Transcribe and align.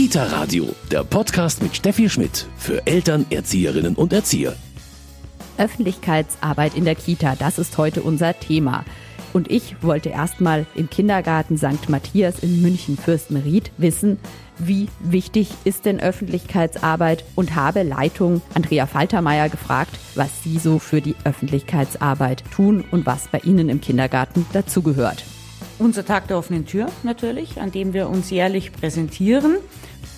Kita 0.00 0.24
Radio, 0.28 0.66
der 0.90 1.04
Podcast 1.04 1.62
mit 1.62 1.76
Steffi 1.76 2.08
Schmidt 2.08 2.46
für 2.56 2.86
Eltern, 2.86 3.26
Erzieherinnen 3.28 3.96
und 3.96 4.14
Erzieher. 4.14 4.56
Öffentlichkeitsarbeit 5.58 6.74
in 6.74 6.86
der 6.86 6.94
Kita, 6.94 7.36
das 7.36 7.58
ist 7.58 7.76
heute 7.76 8.00
unser 8.00 8.40
Thema. 8.40 8.86
Und 9.34 9.50
ich 9.50 9.82
wollte 9.82 10.08
erstmal 10.08 10.64
im 10.74 10.88
Kindergarten 10.88 11.58
St. 11.58 11.90
Matthias 11.90 12.38
in 12.38 12.62
München-Fürstenried 12.62 13.72
wissen, 13.76 14.18
wie 14.56 14.88
wichtig 15.00 15.50
ist 15.64 15.84
denn 15.84 16.00
Öffentlichkeitsarbeit 16.00 17.22
und 17.34 17.54
habe 17.54 17.82
Leitung 17.82 18.40
Andrea 18.54 18.86
Faltermeier 18.86 19.50
gefragt, 19.50 19.98
was 20.14 20.30
sie 20.42 20.58
so 20.58 20.78
für 20.78 21.02
die 21.02 21.14
Öffentlichkeitsarbeit 21.24 22.42
tun 22.50 22.86
und 22.90 23.04
was 23.04 23.28
bei 23.28 23.40
ihnen 23.40 23.68
im 23.68 23.82
Kindergarten 23.82 24.46
dazugehört. 24.54 25.24
Unser 25.78 26.04
Tag 26.04 26.28
der 26.28 26.36
offenen 26.36 26.66
Tür 26.66 26.88
natürlich, 27.02 27.58
an 27.58 27.72
dem 27.72 27.94
wir 27.94 28.10
uns 28.10 28.28
jährlich 28.30 28.70
präsentieren. 28.70 29.56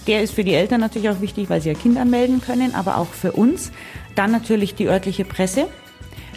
Der 0.06 0.22
ist 0.22 0.34
für 0.34 0.44
die 0.44 0.54
Eltern 0.54 0.80
natürlich 0.80 1.08
auch 1.10 1.20
wichtig, 1.20 1.48
weil 1.48 1.60
sie 1.60 1.68
ihr 1.68 1.74
Kind 1.74 1.98
anmelden 1.98 2.40
können, 2.40 2.74
aber 2.74 2.98
auch 2.98 3.06
für 3.06 3.32
uns. 3.32 3.70
Dann 4.14 4.32
natürlich 4.32 4.74
die 4.74 4.88
örtliche 4.88 5.24
Presse. 5.24 5.68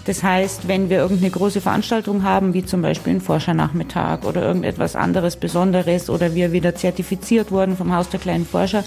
Das 0.05 0.21
heißt, 0.21 0.67
wenn 0.67 0.91
wir 0.91 0.99
irgendeine 0.99 1.31
große 1.31 1.61
Veranstaltung 1.61 2.21
haben, 2.21 2.53
wie 2.53 2.63
zum 2.63 2.83
Beispiel 2.83 3.11
einen 3.11 3.21
Forschernachmittag 3.21 4.23
oder 4.23 4.43
irgendetwas 4.43 4.95
anderes 4.95 5.35
Besonderes 5.35 6.11
oder 6.11 6.35
wir 6.35 6.51
wieder 6.51 6.75
zertifiziert 6.75 7.51
wurden 7.51 7.75
vom 7.75 7.93
Haus 7.93 8.09
der 8.09 8.19
kleinen 8.19 8.45
Forscher, 8.45 8.83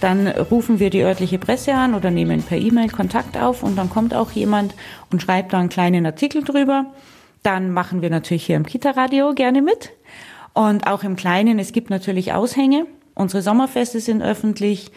dann 0.00 0.26
rufen 0.26 0.80
wir 0.80 0.88
die 0.88 1.02
örtliche 1.02 1.38
Presse 1.38 1.74
an 1.74 1.94
oder 1.94 2.10
nehmen 2.10 2.42
per 2.42 2.56
E-Mail 2.56 2.88
Kontakt 2.88 3.36
auf 3.36 3.62
und 3.62 3.76
dann 3.76 3.90
kommt 3.90 4.14
auch 4.14 4.32
jemand 4.32 4.74
und 5.10 5.20
schreibt 5.20 5.52
da 5.52 5.58
einen 5.58 5.68
kleinen 5.68 6.06
Artikel 6.06 6.42
drüber. 6.42 6.86
Dann 7.42 7.70
machen 7.70 8.00
wir 8.00 8.08
natürlich 8.08 8.46
hier 8.46 8.56
im 8.56 8.64
Kita-Radio 8.64 9.34
gerne 9.34 9.60
mit. 9.60 9.90
Und 10.54 10.86
auch 10.86 11.02
im 11.02 11.14
Kleinen, 11.14 11.58
es 11.58 11.72
gibt 11.72 11.90
natürlich 11.90 12.32
Aushänge. 12.32 12.86
Unsere 13.14 13.42
Sommerfeste 13.42 14.00
sind 14.00 14.22
öffentlich. 14.22 14.90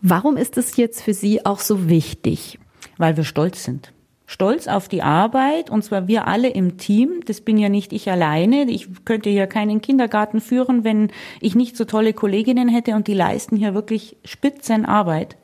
Warum 0.00 0.36
ist 0.36 0.56
es 0.58 0.76
jetzt 0.76 1.02
für 1.02 1.14
Sie 1.14 1.44
auch 1.44 1.60
so 1.60 1.88
wichtig? 1.88 2.58
Weil 2.98 3.16
wir 3.16 3.24
stolz 3.24 3.64
sind 3.64 3.94
stolz 4.26 4.68
auf 4.68 4.88
die 4.88 5.02
Arbeit 5.02 5.70
und 5.70 5.82
zwar 5.84 6.08
wir 6.08 6.26
alle 6.26 6.48
im 6.48 6.76
Team. 6.76 7.20
Das 7.26 7.40
bin 7.40 7.58
ja 7.58 7.68
nicht 7.68 7.92
ich 7.92 8.10
alleine. 8.10 8.64
Ich 8.64 8.88
könnte 9.04 9.30
ja 9.30 9.46
keinen 9.46 9.80
Kindergarten 9.80 10.40
führen, 10.40 10.84
wenn 10.84 11.10
ich 11.40 11.54
nicht 11.54 11.76
so 11.76 11.84
tolle 11.84 12.12
Kolleginnen 12.12 12.68
hätte 12.68 12.94
und 12.94 13.06
die 13.06 13.14
leisten 13.14 13.56
hier 13.56 13.74
wirklich 13.74 14.16
Spitzenarbeit. 14.24 15.36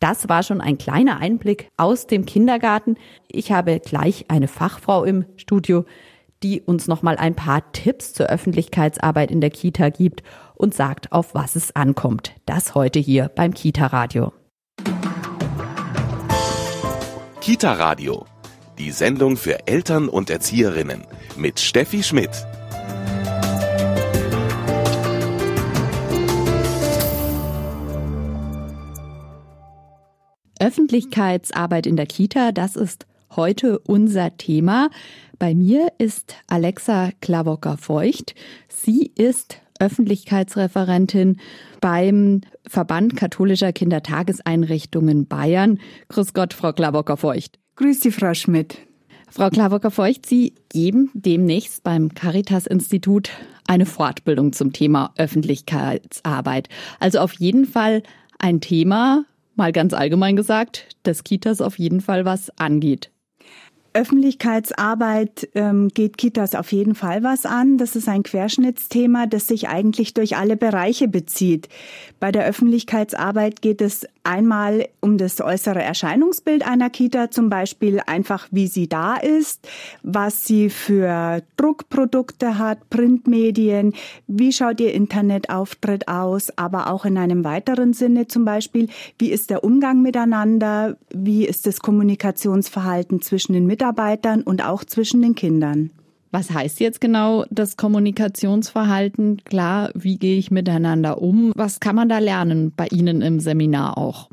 Das 0.00 0.28
war 0.28 0.42
schon 0.42 0.60
ein 0.60 0.76
kleiner 0.76 1.18
Einblick 1.18 1.68
aus 1.76 2.06
dem 2.06 2.26
Kindergarten. 2.26 2.96
Ich 3.28 3.52
habe 3.52 3.80
gleich 3.80 4.26
eine 4.28 4.48
Fachfrau 4.48 5.04
im 5.04 5.24
Studio, 5.36 5.84
die 6.42 6.60
uns 6.60 6.88
noch 6.88 7.02
mal 7.02 7.16
ein 7.16 7.34
paar 7.34 7.72
Tipps 7.72 8.12
zur 8.12 8.26
Öffentlichkeitsarbeit 8.26 9.30
in 9.30 9.40
der 9.40 9.50
Kita 9.50 9.88
gibt 9.88 10.22
und 10.54 10.74
sagt, 10.74 11.12
auf 11.12 11.34
was 11.34 11.56
es 11.56 11.74
ankommt. 11.76 12.32
Das 12.46 12.74
heute 12.74 12.98
hier 12.98 13.28
beim 13.28 13.54
Kita 13.54 13.86
Radio. 13.86 14.32
Kita 17.40 17.74
Radio, 17.74 18.24
die 18.78 18.90
Sendung 18.90 19.36
für 19.36 19.66
Eltern 19.66 20.08
und 20.08 20.30
Erzieherinnen 20.30 21.02
mit 21.36 21.60
Steffi 21.60 22.02
Schmidt. 22.02 22.30
Öffentlichkeitsarbeit 30.58 31.86
in 31.86 31.96
der 31.96 32.06
Kita, 32.06 32.50
das 32.52 32.76
ist 32.76 33.06
heute 33.36 33.78
unser 33.80 34.36
Thema. 34.38 34.88
Bei 35.38 35.54
mir 35.54 35.92
ist 35.98 36.36
Alexa 36.46 37.10
Klawocker-Feucht. 37.20 38.34
Sie 38.68 39.12
ist 39.14 39.58
Öffentlichkeitsreferentin 39.80 41.38
beim 41.80 42.42
Verband 42.66 43.16
katholischer 43.16 43.72
Kindertageseinrichtungen 43.72 45.26
Bayern. 45.26 45.78
Grüß 46.08 46.32
Gott, 46.34 46.54
Frau 46.54 46.72
Klawocker-Feucht. 46.72 47.58
Grüß 47.76 48.00
Sie, 48.00 48.12
Frau 48.12 48.34
Schmidt. 48.34 48.78
Frau 49.30 49.50
Klawocker-Feucht, 49.50 50.26
Sie 50.26 50.54
geben 50.68 51.10
demnächst 51.12 51.82
beim 51.82 52.14
Caritas-Institut 52.14 53.30
eine 53.66 53.86
Fortbildung 53.86 54.52
zum 54.52 54.72
Thema 54.72 55.12
Öffentlichkeitsarbeit. 55.16 56.68
Also 57.00 57.18
auf 57.18 57.32
jeden 57.34 57.64
Fall 57.64 58.02
ein 58.38 58.60
Thema, 58.60 59.24
mal 59.56 59.72
ganz 59.72 59.92
allgemein 59.92 60.36
gesagt, 60.36 60.96
das 61.02 61.24
Kitas 61.24 61.60
auf 61.60 61.78
jeden 61.78 62.00
Fall 62.00 62.24
was 62.24 62.50
angeht. 62.58 63.10
Öffentlichkeitsarbeit 63.94 65.48
ähm, 65.54 65.88
geht 65.88 66.18
Kitas 66.18 66.54
auf 66.54 66.72
jeden 66.72 66.94
Fall 66.94 67.22
was 67.22 67.46
an. 67.46 67.78
Das 67.78 67.94
ist 67.94 68.08
ein 68.08 68.24
Querschnittsthema, 68.24 69.26
das 69.26 69.46
sich 69.46 69.68
eigentlich 69.68 70.14
durch 70.14 70.36
alle 70.36 70.56
Bereiche 70.56 71.08
bezieht. 71.08 71.68
Bei 72.18 72.32
der 72.32 72.44
Öffentlichkeitsarbeit 72.44 73.62
geht 73.62 73.80
es 73.80 74.06
einmal 74.24 74.88
um 75.00 75.18
das 75.18 75.40
äußere 75.40 75.82
Erscheinungsbild 75.82 76.66
einer 76.66 76.90
Kita, 76.90 77.30
zum 77.30 77.50
Beispiel 77.50 78.00
einfach, 78.06 78.48
wie 78.50 78.66
sie 78.66 78.88
da 78.88 79.16
ist, 79.16 79.68
was 80.02 80.44
sie 80.44 80.70
für 80.70 81.42
Druckprodukte 81.56 82.58
hat, 82.58 82.90
Printmedien, 82.90 83.94
wie 84.26 84.52
schaut 84.52 84.80
ihr 84.80 84.94
Internetauftritt 84.94 86.08
aus, 86.08 86.50
aber 86.56 86.90
auch 86.90 87.04
in 87.04 87.18
einem 87.18 87.44
weiteren 87.44 87.92
Sinne 87.92 88.26
zum 88.26 88.44
Beispiel, 88.44 88.88
wie 89.18 89.30
ist 89.30 89.50
der 89.50 89.62
Umgang 89.62 90.02
miteinander, 90.02 90.96
wie 91.10 91.46
ist 91.46 91.66
das 91.66 91.80
Kommunikationsverhalten 91.80 93.20
zwischen 93.20 93.52
den 93.52 93.66
Mitarbeitern 93.66 94.42
und 94.42 94.64
auch 94.64 94.84
zwischen 94.84 95.22
den 95.22 95.34
Kindern. 95.34 95.90
Was 96.34 96.50
heißt 96.50 96.80
jetzt 96.80 97.00
genau 97.00 97.44
das 97.50 97.76
Kommunikationsverhalten? 97.76 99.44
Klar, 99.44 99.90
wie 99.94 100.18
gehe 100.18 100.36
ich 100.36 100.50
miteinander 100.50 101.22
um? 101.22 101.52
Was 101.54 101.78
kann 101.78 101.94
man 101.94 102.08
da 102.08 102.18
lernen 102.18 102.72
bei 102.76 102.88
Ihnen 102.88 103.22
im 103.22 103.38
Seminar 103.38 103.96
auch? 103.96 104.30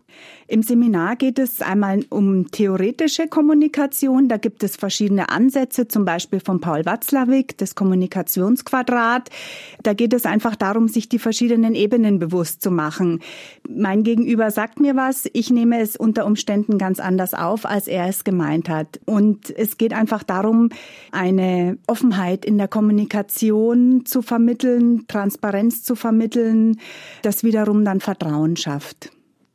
Im 0.48 0.64
Seminar 0.64 1.16
geht 1.16 1.40
es 1.40 1.62
einmal 1.62 2.04
um 2.10 2.52
theoretische 2.52 3.28
Kommunikation. 3.28 4.28
Da 4.28 4.36
gibt 4.36 4.64
es 4.64 4.76
verschiedene 4.76 5.30
Ansätze, 5.30 5.88
zum 5.88 6.04
Beispiel 6.04 6.42
von 6.42 6.60
Paul 6.60 6.86
Watzlawick, 6.86 7.58
das 7.58 7.74
Kommunikationsquadrat. 7.74 9.30
Da 9.82 9.94
geht 9.94 10.12
es 10.12 10.26
einfach 10.26 10.58
darum, 10.58 10.90
sich 10.90 11.08
die 11.08 11.20
verschiedenen 11.20 11.74
Ebenen 11.74 12.20
bewusst 12.20 12.62
zu 12.62 12.70
machen. 12.70 13.22
Mein 13.70 14.04
Gegenüber 14.04 14.52
sagt 14.52 14.82
mir 14.82 14.98
was, 14.98 15.30
ich 15.32 15.52
nehme 15.52 15.80
es 15.80 15.96
unter 15.96 16.26
Umständen 16.26 16.78
ganz 16.78 17.00
anders 17.00 17.34
auf, 17.34 17.66
als 17.66 17.88
er 17.88 18.08
es 18.10 18.26
gemeint 18.26 18.68
hat. 18.68 19.00
Und 19.06 19.58
es 19.58 19.78
geht 19.78 19.94
einfach 19.94 20.24
darum, 20.24 20.68
eine 21.14 21.78
Offenheit 21.88 22.44
in 22.44 22.58
der 22.58 22.68
Kommunikation 22.68 24.06
zu 24.06 24.22
vermitteln, 24.22 25.06
Transparenz 25.08 25.84
zu 25.84 25.96
vermitteln, 25.96 26.78
das 27.22 27.46
wiederum 27.46 27.86
dann 27.86 28.02
Vertrauen 28.02 28.58
schafft. 28.58 29.12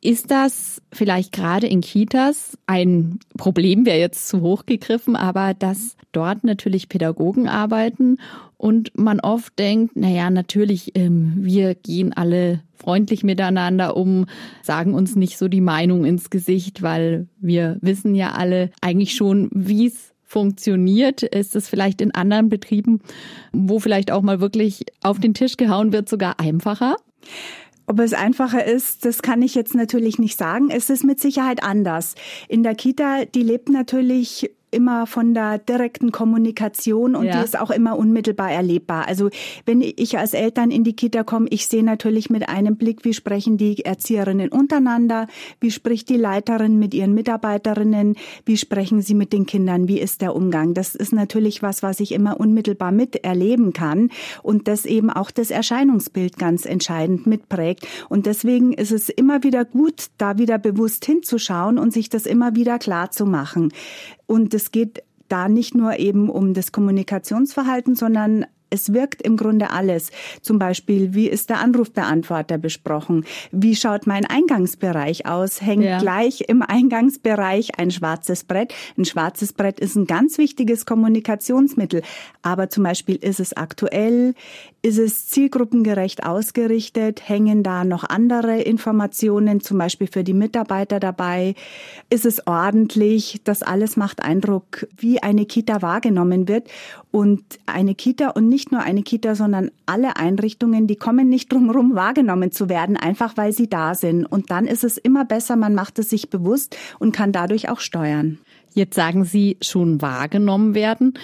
Ist 0.06 0.30
das 0.30 0.80
vielleicht 0.92 1.32
gerade 1.32 1.66
in 1.66 1.80
Kitas 1.80 2.56
ein 2.68 3.18
Problem, 3.36 3.84
wäre 3.86 3.98
jetzt 3.98 4.28
zu 4.28 4.40
hoch 4.40 4.64
gegriffen, 4.64 5.16
aber 5.16 5.52
dass 5.52 5.96
dort 6.12 6.44
natürlich 6.44 6.88
Pädagogen 6.88 7.48
arbeiten 7.48 8.18
und 8.56 8.96
man 8.96 9.18
oft 9.18 9.58
denkt, 9.58 9.96
naja, 9.96 10.30
natürlich, 10.30 10.92
ähm, 10.94 11.38
wir 11.38 11.74
gehen 11.74 12.12
alle 12.12 12.60
freundlich 12.76 13.24
miteinander 13.24 13.96
um, 13.96 14.26
sagen 14.62 14.94
uns 14.94 15.16
nicht 15.16 15.38
so 15.38 15.48
die 15.48 15.60
Meinung 15.60 16.04
ins 16.04 16.30
Gesicht, 16.30 16.82
weil 16.82 17.26
wir 17.40 17.76
wissen 17.80 18.14
ja 18.14 18.30
alle 18.30 18.70
eigentlich 18.80 19.12
schon, 19.12 19.50
wie 19.52 19.88
es 19.88 20.14
funktioniert? 20.22 21.24
Ist 21.24 21.56
es 21.56 21.68
vielleicht 21.68 22.00
in 22.00 22.14
anderen 22.14 22.48
Betrieben, 22.48 23.00
wo 23.52 23.80
vielleicht 23.80 24.12
auch 24.12 24.22
mal 24.22 24.40
wirklich 24.40 24.84
auf 25.02 25.18
den 25.18 25.34
Tisch 25.34 25.56
gehauen 25.56 25.92
wird, 25.92 26.08
sogar 26.08 26.38
einfacher? 26.38 26.94
Ob 27.86 28.00
es 28.00 28.12
einfacher 28.12 28.64
ist, 28.64 29.04
das 29.04 29.22
kann 29.22 29.42
ich 29.42 29.54
jetzt 29.54 29.74
natürlich 29.74 30.18
nicht 30.18 30.36
sagen. 30.36 30.70
Es 30.70 30.90
ist 30.90 31.04
mit 31.04 31.20
Sicherheit 31.20 31.62
anders. 31.62 32.16
In 32.48 32.64
der 32.64 32.74
Kita, 32.74 33.24
die 33.26 33.42
lebt 33.42 33.68
natürlich 33.68 34.50
immer 34.70 35.06
von 35.06 35.34
der 35.34 35.58
direkten 35.58 36.12
Kommunikation 36.12 37.14
und 37.14 37.26
ja. 37.26 37.38
die 37.38 37.44
ist 37.44 37.58
auch 37.58 37.70
immer 37.70 37.96
unmittelbar 37.96 38.50
erlebbar. 38.50 39.06
Also 39.06 39.30
wenn 39.64 39.80
ich 39.80 40.18
als 40.18 40.34
Eltern 40.34 40.70
in 40.70 40.84
die 40.84 40.94
Kita 40.94 41.24
komme, 41.24 41.46
ich 41.50 41.68
sehe 41.68 41.84
natürlich 41.84 42.30
mit 42.30 42.48
einem 42.48 42.76
Blick, 42.76 43.04
wie 43.04 43.14
sprechen 43.14 43.56
die 43.56 43.84
Erzieherinnen 43.84 44.48
untereinander, 44.50 45.28
wie 45.60 45.70
spricht 45.70 46.08
die 46.08 46.16
Leiterin 46.16 46.78
mit 46.78 46.94
ihren 46.94 47.14
Mitarbeiterinnen, 47.14 48.16
wie 48.44 48.56
sprechen 48.56 49.02
sie 49.02 49.14
mit 49.14 49.32
den 49.32 49.46
Kindern, 49.46 49.88
wie 49.88 50.00
ist 50.00 50.20
der 50.20 50.34
Umgang. 50.34 50.74
Das 50.74 50.94
ist 50.94 51.12
natürlich 51.12 51.62
was, 51.62 51.82
was 51.82 52.00
ich 52.00 52.12
immer 52.12 52.40
unmittelbar 52.40 52.92
miterleben 52.92 53.72
kann 53.72 54.10
und 54.42 54.68
das 54.68 54.84
eben 54.84 55.10
auch 55.10 55.30
das 55.30 55.50
Erscheinungsbild 55.50 56.38
ganz 56.38 56.66
entscheidend 56.66 57.26
mitprägt. 57.26 57.86
Und 58.08 58.26
deswegen 58.26 58.72
ist 58.72 58.92
es 58.92 59.08
immer 59.08 59.42
wieder 59.42 59.64
gut, 59.64 60.06
da 60.18 60.38
wieder 60.38 60.58
bewusst 60.58 61.04
hinzuschauen 61.04 61.78
und 61.78 61.92
sich 61.92 62.08
das 62.08 62.26
immer 62.26 62.54
wieder 62.54 62.78
klar 62.78 63.10
zu 63.10 63.26
machen. 63.26 63.72
Und 64.26 64.54
es 64.54 64.72
geht 64.72 65.02
da 65.28 65.48
nicht 65.48 65.74
nur 65.74 65.98
eben 65.98 66.28
um 66.28 66.54
das 66.54 66.72
Kommunikationsverhalten, 66.72 67.94
sondern 67.96 68.46
es 68.68 68.92
wirkt 68.92 69.22
im 69.22 69.36
Grunde 69.36 69.70
alles. 69.70 70.10
Zum 70.42 70.58
Beispiel, 70.58 71.14
wie 71.14 71.28
ist 71.28 71.50
der 71.50 71.60
Anrufbeantworter 71.60 72.58
besprochen? 72.58 73.24
Wie 73.52 73.76
schaut 73.76 74.06
mein 74.06 74.26
Eingangsbereich 74.26 75.26
aus? 75.26 75.62
Hängt 75.62 75.84
ja. 75.84 75.98
gleich 75.98 76.42
im 76.48 76.62
Eingangsbereich 76.62 77.78
ein 77.78 77.90
schwarzes 77.90 78.44
Brett. 78.44 78.74
Ein 78.98 79.04
schwarzes 79.04 79.52
Brett 79.52 79.78
ist 79.78 79.94
ein 79.96 80.06
ganz 80.06 80.38
wichtiges 80.38 80.84
Kommunikationsmittel. 80.84 82.02
Aber 82.42 82.68
zum 82.68 82.84
Beispiel 82.84 83.16
ist 83.16 83.40
es 83.40 83.56
aktuell? 83.56 84.34
Ist 84.86 84.98
es 84.98 85.26
zielgruppengerecht 85.26 86.22
ausgerichtet? 86.22 87.28
Hängen 87.28 87.64
da 87.64 87.82
noch 87.82 88.04
andere 88.04 88.60
Informationen, 88.62 89.60
zum 89.60 89.78
Beispiel 89.78 90.06
für 90.06 90.22
die 90.22 90.32
Mitarbeiter 90.32 91.00
dabei? 91.00 91.56
Ist 92.08 92.24
es 92.24 92.46
ordentlich? 92.46 93.40
Das 93.42 93.64
alles 93.64 93.96
macht 93.96 94.22
Eindruck, 94.22 94.86
wie 94.96 95.20
eine 95.20 95.44
Kita 95.44 95.82
wahrgenommen 95.82 96.46
wird. 96.46 96.68
Und 97.10 97.42
eine 97.66 97.96
Kita 97.96 98.28
und 98.28 98.48
nicht 98.48 98.70
nur 98.70 98.80
eine 98.80 99.02
Kita, 99.02 99.34
sondern 99.34 99.72
alle 99.86 100.18
Einrichtungen, 100.18 100.86
die 100.86 100.94
kommen 100.94 101.28
nicht 101.28 101.52
drumherum 101.52 101.96
wahrgenommen 101.96 102.52
zu 102.52 102.68
werden, 102.68 102.96
einfach 102.96 103.36
weil 103.36 103.52
sie 103.52 103.68
da 103.68 103.96
sind. 103.96 104.24
Und 104.24 104.52
dann 104.52 104.68
ist 104.68 104.84
es 104.84 104.98
immer 104.98 105.24
besser, 105.24 105.56
man 105.56 105.74
macht 105.74 105.98
es 105.98 106.10
sich 106.10 106.30
bewusst 106.30 106.76
und 107.00 107.10
kann 107.10 107.32
dadurch 107.32 107.68
auch 107.68 107.80
steuern. 107.80 108.38
Jetzt 108.76 108.94
sagen 108.94 109.24
Sie 109.24 109.56
schon 109.62 110.02
wahrgenommen 110.02 110.74
werden. 110.74 111.14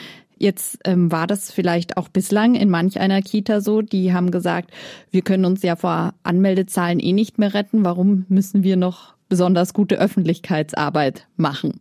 Jetzt 0.43 0.81
ähm, 0.83 1.13
war 1.13 1.29
das 1.29 1.53
vielleicht 1.53 1.97
auch 1.97 2.09
bislang 2.09 2.57
in 2.57 2.69
manch 2.69 2.99
einer 2.99 3.23
Kita 3.23 3.61
so, 3.61 3.81
die 3.81 4.13
haben 4.13 4.33
gesagt, 4.33 4.73
wir 5.13 5.23
können 5.23 5.45
uns 5.45 5.63
ja 5.63 5.77
vor 5.77 6.15
Anmeldezahlen 6.25 6.99
eh 6.99 7.13
nicht 7.13 7.39
mehr 7.39 7.55
retten. 7.55 7.85
Warum 7.85 8.27
müssen 8.29 8.65
wir 8.65 8.77
noch 8.77 9.15
besonders 9.29 9.73
gute 9.73 10.01
Öffentlichkeitsarbeit 10.01 11.29
machen? 11.37 11.79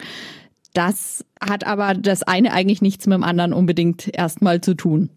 Das 0.76 1.26
hat 1.44 1.66
aber 1.66 1.96
das 1.96 2.22
eine 2.22 2.54
eigentlich 2.54 2.84
nichts 2.84 3.08
mit 3.08 3.16
dem 3.16 3.24
anderen 3.24 3.52
unbedingt 3.52 4.16
erstmal 4.16 4.62
zu 4.62 4.76
tun. 4.76 5.10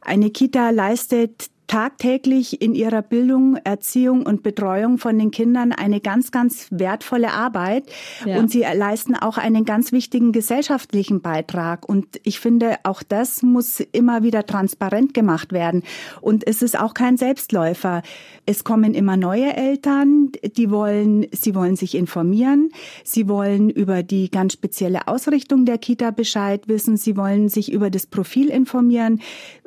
Eine 0.00 0.30
Kita 0.30 0.70
leistet 0.70 1.50
tagtäglich 1.70 2.60
in 2.60 2.74
ihrer 2.74 3.00
Bildung, 3.00 3.54
Erziehung 3.54 4.26
und 4.26 4.42
Betreuung 4.42 4.98
von 4.98 5.16
den 5.16 5.30
Kindern 5.30 5.70
eine 5.70 6.00
ganz, 6.00 6.32
ganz 6.32 6.66
wertvolle 6.72 7.30
Arbeit. 7.30 7.84
Ja. 8.26 8.40
Und 8.40 8.50
sie 8.50 8.62
leisten 8.74 9.14
auch 9.14 9.38
einen 9.38 9.64
ganz 9.64 9.92
wichtigen 9.92 10.32
gesellschaftlichen 10.32 11.20
Beitrag. 11.20 11.88
Und 11.88 12.20
ich 12.24 12.40
finde, 12.40 12.78
auch 12.82 13.04
das 13.04 13.44
muss 13.44 13.78
immer 13.92 14.24
wieder 14.24 14.46
transparent 14.46 15.14
gemacht 15.14 15.52
werden. 15.52 15.84
Und 16.20 16.44
es 16.44 16.60
ist 16.60 16.76
auch 16.76 16.92
kein 16.92 17.16
Selbstläufer. 17.16 18.02
Es 18.46 18.64
kommen 18.64 18.92
immer 18.92 19.16
neue 19.16 19.54
Eltern, 19.56 20.32
die 20.56 20.72
wollen, 20.72 21.28
sie 21.30 21.54
wollen 21.54 21.76
sich 21.76 21.94
informieren. 21.94 22.70
Sie 23.04 23.28
wollen 23.28 23.70
über 23.70 24.02
die 24.02 24.28
ganz 24.28 24.54
spezielle 24.54 25.06
Ausrichtung 25.06 25.66
der 25.66 25.78
Kita 25.78 26.10
Bescheid 26.10 26.66
wissen. 26.66 26.96
Sie 26.96 27.16
wollen 27.16 27.48
sich 27.48 27.70
über 27.70 27.90
das 27.90 28.08
Profil 28.08 28.48
informieren. 28.48 29.20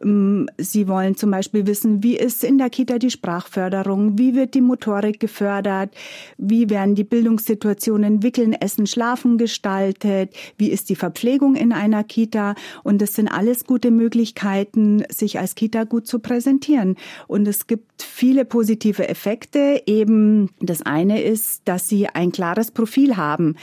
Mm, 0.03 0.47
sie 0.57 0.89
wollen 0.89 1.15
zum 1.15 1.31
Beispiel 1.31 1.65
wissen, 1.65 1.92
wie 2.01 2.17
ist 2.17 2.43
in 2.43 2.57
der 2.57 2.69
Kita 2.69 2.97
die 2.97 3.11
Sprachförderung? 3.11 4.17
Wie 4.17 4.33
wird 4.35 4.53
die 4.53 4.61
Motorik 4.61 5.19
gefördert? 5.19 5.93
Wie 6.37 6.69
werden 6.69 6.95
die 6.95 7.03
Bildungssituationen 7.03 8.23
Wickeln, 8.23 8.53
Essen, 8.53 8.87
Schlafen 8.87 9.37
gestaltet? 9.37 10.33
Wie 10.57 10.69
ist 10.69 10.89
die 10.89 10.95
Verpflegung 10.95 11.55
in 11.55 11.73
einer 11.73 12.03
Kita? 12.03 12.55
Und 12.83 13.01
das 13.01 13.13
sind 13.13 13.27
alles 13.27 13.65
gute 13.65 13.91
Möglichkeiten, 13.91 15.03
sich 15.09 15.39
als 15.39 15.55
Kita 15.55 15.83
gut 15.83 16.07
zu 16.07 16.19
präsentieren. 16.19 16.95
Und 17.27 17.47
es 17.47 17.67
gibt 17.67 18.01
viele 18.01 18.45
positive 18.45 19.07
Effekte. 19.07 19.81
Eben 19.85 20.49
das 20.59 20.81
eine 20.81 21.21
ist, 21.21 21.61
dass 21.65 21.89
sie 21.89 22.07
ein 22.07 22.31
klares 22.31 22.71
Profil 22.71 23.17
haben. 23.17 23.55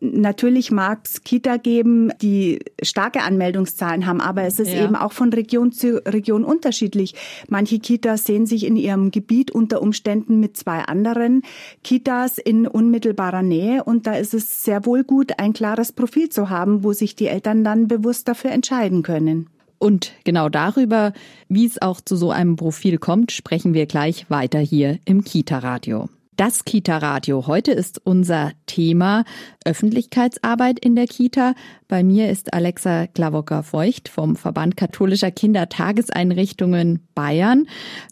Natürlich 0.00 0.70
mag 0.70 1.00
es 1.04 1.24
Kita 1.24 1.56
geben, 1.56 2.12
die 2.20 2.60
starke 2.82 3.22
Anmeldungszahlen 3.22 4.06
haben, 4.06 4.20
aber 4.20 4.42
es 4.42 4.58
ist 4.58 4.72
ja. 4.72 4.84
eben 4.84 4.96
auch 4.96 5.12
von 5.12 5.32
Region 5.32 5.72
zu 5.72 6.02
Region 6.06 6.44
unterschiedlich. 6.44 7.14
Manche 7.62 7.78
Kitas 7.78 8.24
sehen 8.24 8.44
sich 8.44 8.66
in 8.66 8.74
ihrem 8.74 9.12
Gebiet 9.12 9.52
unter 9.52 9.82
Umständen 9.82 10.40
mit 10.40 10.56
zwei 10.56 10.80
anderen 10.80 11.42
Kitas 11.84 12.38
in 12.38 12.66
unmittelbarer 12.66 13.42
Nähe 13.42 13.84
und 13.84 14.08
da 14.08 14.14
ist 14.14 14.34
es 14.34 14.64
sehr 14.64 14.84
wohl 14.84 15.04
gut, 15.04 15.38
ein 15.38 15.52
klares 15.52 15.92
Profil 15.92 16.28
zu 16.28 16.50
haben, 16.50 16.82
wo 16.82 16.92
sich 16.92 17.14
die 17.14 17.28
Eltern 17.28 17.62
dann 17.62 17.86
bewusst 17.86 18.26
dafür 18.26 18.50
entscheiden 18.50 19.04
können. 19.04 19.48
Und 19.78 20.10
genau 20.24 20.48
darüber, 20.48 21.12
wie 21.48 21.64
es 21.64 21.80
auch 21.80 22.00
zu 22.00 22.16
so 22.16 22.32
einem 22.32 22.56
Profil 22.56 22.98
kommt, 22.98 23.30
sprechen 23.30 23.74
wir 23.74 23.86
gleich 23.86 24.28
weiter 24.28 24.58
hier 24.58 24.98
im 25.04 25.22
Kita-Radio. 25.22 26.08
Das 26.36 26.64
Kita-Radio. 26.64 27.46
Heute 27.46 27.72
ist 27.72 28.00
unser 28.04 28.52
Thema 28.64 29.24
Öffentlichkeitsarbeit 29.66 30.78
in 30.78 30.96
der 30.96 31.06
Kita. 31.06 31.54
Bei 31.88 32.02
mir 32.02 32.30
ist 32.30 32.54
Alexa 32.54 33.06
Klawocker-Feucht 33.06 34.08
vom 34.08 34.36
Verband 34.36 34.78
katholischer 34.78 35.30
Kindertageseinrichtungen 35.30 37.06
Bayern. 37.14 37.66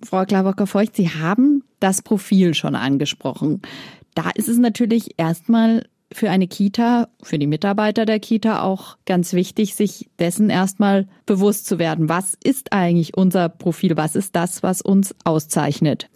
Frau 0.04 0.26
Klawocker-Feucht, 0.26 0.96
Sie 0.96 1.08
haben 1.08 1.64
das 1.80 2.02
Profil 2.02 2.52
schon 2.52 2.74
angesprochen. 2.74 3.62
Da 4.14 4.28
ist 4.34 4.50
es 4.50 4.58
natürlich 4.58 5.14
erstmal 5.16 5.86
für 6.12 6.28
eine 6.28 6.46
Kita, 6.46 7.08
für 7.22 7.38
die 7.38 7.46
Mitarbeiter 7.46 8.04
der 8.04 8.20
Kita 8.20 8.62
auch 8.62 8.98
ganz 9.06 9.32
wichtig, 9.32 9.74
sich 9.74 10.10
dessen 10.18 10.50
erstmal 10.50 11.08
bewusst 11.24 11.66
zu 11.66 11.78
werden. 11.78 12.10
Was 12.10 12.36
ist 12.44 12.74
eigentlich 12.74 13.16
unser 13.16 13.48
Profil? 13.48 13.96
Was 13.96 14.14
ist 14.14 14.36
das, 14.36 14.62
was 14.62 14.82
uns 14.82 15.14
auszeichnet? 15.24 16.10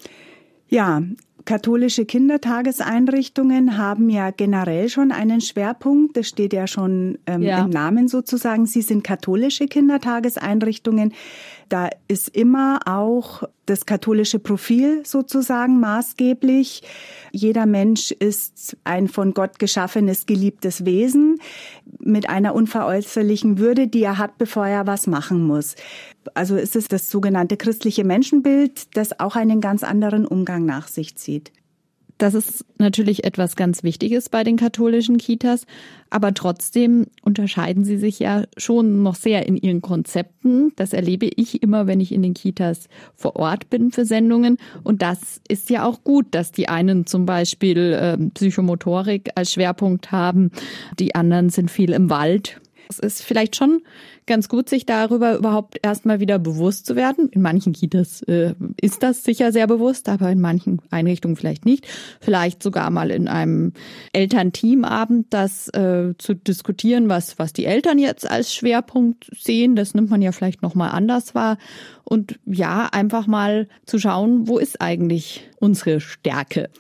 Ja, 0.69 1.03
Katholische 1.45 2.07
Kindertageseinrichtungen 2.07 3.77
haben 3.77 4.09
ja 4.09 4.31
generell 4.31 4.89
schon 4.89 5.13
einen 5.13 5.43
Schwerpunkt. 5.43 6.17
Das 6.17 6.29
steht 6.29 6.55
ja 6.55 6.67
schon 6.67 7.19
ähm, 7.27 7.43
ja. 7.43 7.65
im 7.65 7.71
Namen 7.71 8.09
sozusagen. 8.09 8.65
Sie 8.65 8.81
sind 8.81 9.05
katholische 9.05 9.67
Kindertageseinrichtungen. 9.67 11.13
Da 11.69 11.89
ist 12.09 12.29
immer 12.29 12.81
auch 12.87 13.45
das 13.67 13.87
katholische 13.87 14.39
Profil 14.39 15.05
sozusagen 15.07 15.81
maßgeblich. 15.81 16.83
Jeder 17.33 17.67
Mensch 17.67 18.11
ist 18.11 18.77
ein 18.85 19.09
von 19.09 19.35
Gott 19.35 19.59
geschaffenes, 19.59 20.27
geliebtes 20.27 20.85
Wesen 20.85 21.41
mit 21.99 22.29
einer 22.29 22.55
unveräußerlichen 22.55 23.59
Würde, 23.59 23.89
die 23.89 24.03
er 24.03 24.19
hat, 24.19 24.39
bevor 24.39 24.67
er 24.67 24.87
was 24.87 25.07
machen 25.07 25.47
muss. 25.47 25.77
Also 26.35 26.57
ist 26.57 26.77
es 26.77 26.89
das 26.89 27.11
sogenannte 27.11 27.57
christliche 27.57 28.05
Menschenbild, 28.05 28.97
das 28.97 29.19
auch 29.21 29.37
einen 29.37 29.61
ganz 29.61 29.83
anderen 29.83 30.27
Umgang 30.27 30.65
nach 30.65 30.89
sich 30.89 31.17
zieht. 31.17 31.53
Das 32.25 32.33
ist 32.33 32.65
natürlich 32.79 33.25
etwas 33.25 33.55
ganz 33.55 33.83
Wichtiges 33.83 34.31
bei 34.31 34.45
den 34.45 34.57
katholischen 34.57 35.19
Kitas, 35.19 35.67
aber 36.09 36.33
trotzdem 36.33 37.05
unterscheiden 37.21 37.85
sie 37.85 37.99
sich 37.99 38.19
ja 38.19 38.45
schon 38.57 39.03
noch 39.03 39.15
sehr 39.15 39.47
in 39.47 39.59
ihren 39.59 39.83
Konzepten. 39.83 40.73
Das 40.77 40.95
erlebe 40.95 41.27
ich 41.27 41.63
immer, 41.63 41.87
wenn 41.87 42.01
ich 42.01 42.13
in 42.13 42.23
den 42.23 42.33
Kitas 42.33 42.89
vor 43.15 43.37
Ort 43.37 43.69
bin 43.69 43.91
für 43.91 44.07
Sendungen. 44.07 44.57
Und 44.85 45.03
das 45.03 45.43
ist 45.49 45.69
ja 45.69 45.85
auch 45.85 46.03
gut, 46.03 46.29
dass 46.31 46.51
die 46.51 46.71
einen 46.71 47.05
zum 47.05 47.27
Beispiel 47.27 47.93
äh, 47.93 48.17
Psychomotorik 48.31 49.29
als 49.35 49.53
Schwerpunkt 49.53 50.11
haben, 50.11 50.51
die 50.99 51.15
anderen 51.15 51.51
sind 51.51 51.71
viel 51.71 51.93
im 51.93 52.09
Wald. 52.09 52.59
Es 52.89 52.99
ist 52.99 53.23
vielleicht 53.23 53.57
schon 53.57 53.83
ganz 54.27 54.49
gut, 54.49 54.69
sich 54.69 54.87
darüber 54.87 55.37
überhaupt 55.37 55.79
erstmal 55.83 56.21
wieder 56.21 56.39
bewusst 56.39 56.87
zu 56.87 56.97
werden. 56.97 57.29
In 57.31 57.43
manchen 57.43 57.73
Kitas 57.73 58.23
äh, 58.23 58.55
ist 58.81 59.03
das 59.03 59.25
sicher 59.25 59.53
sehr 59.53 59.67
bewusst, 59.67 60.09
aber 60.09 60.31
in 60.31 60.41
manchen 60.41 60.81
Einrichtungen 60.91 61.37
vielleicht 61.37 61.65
nicht. 61.65 61.87
Vielleicht 62.21 62.63
sogar 62.63 62.91
mal 62.91 63.11
in 63.11 63.29
einem 63.29 63.73
Elternteamabend 64.13 65.27
das 65.31 65.69
äh, 65.69 66.15
zu 66.19 66.35
diskutieren, 66.35 67.09
was, 67.09 67.39
was 67.39 67.53
die 67.53 67.67
Eltern 67.67 67.99
jetzt 67.99 68.29
als 68.31 68.55
Schwerpunkt 68.55 69.31
sehen. 69.39 69.77
Das 69.77 69.95
nimmt 69.95 70.11
man 70.11 70.23
ja 70.23 70.33
vielleicht 70.33 70.63
nochmal 70.63 70.91
anders 70.91 71.35
wahr. 71.35 71.59
Und 72.05 72.39
ja, 72.47 72.89
einfach 72.93 73.27
mal 73.27 73.69
zu 73.87 73.99
schauen, 73.99 74.49
wo 74.49 74.59
ist 74.59 74.81
eigentlich 74.81 75.49
unsere 75.59 76.01
Stärke? 76.01 76.71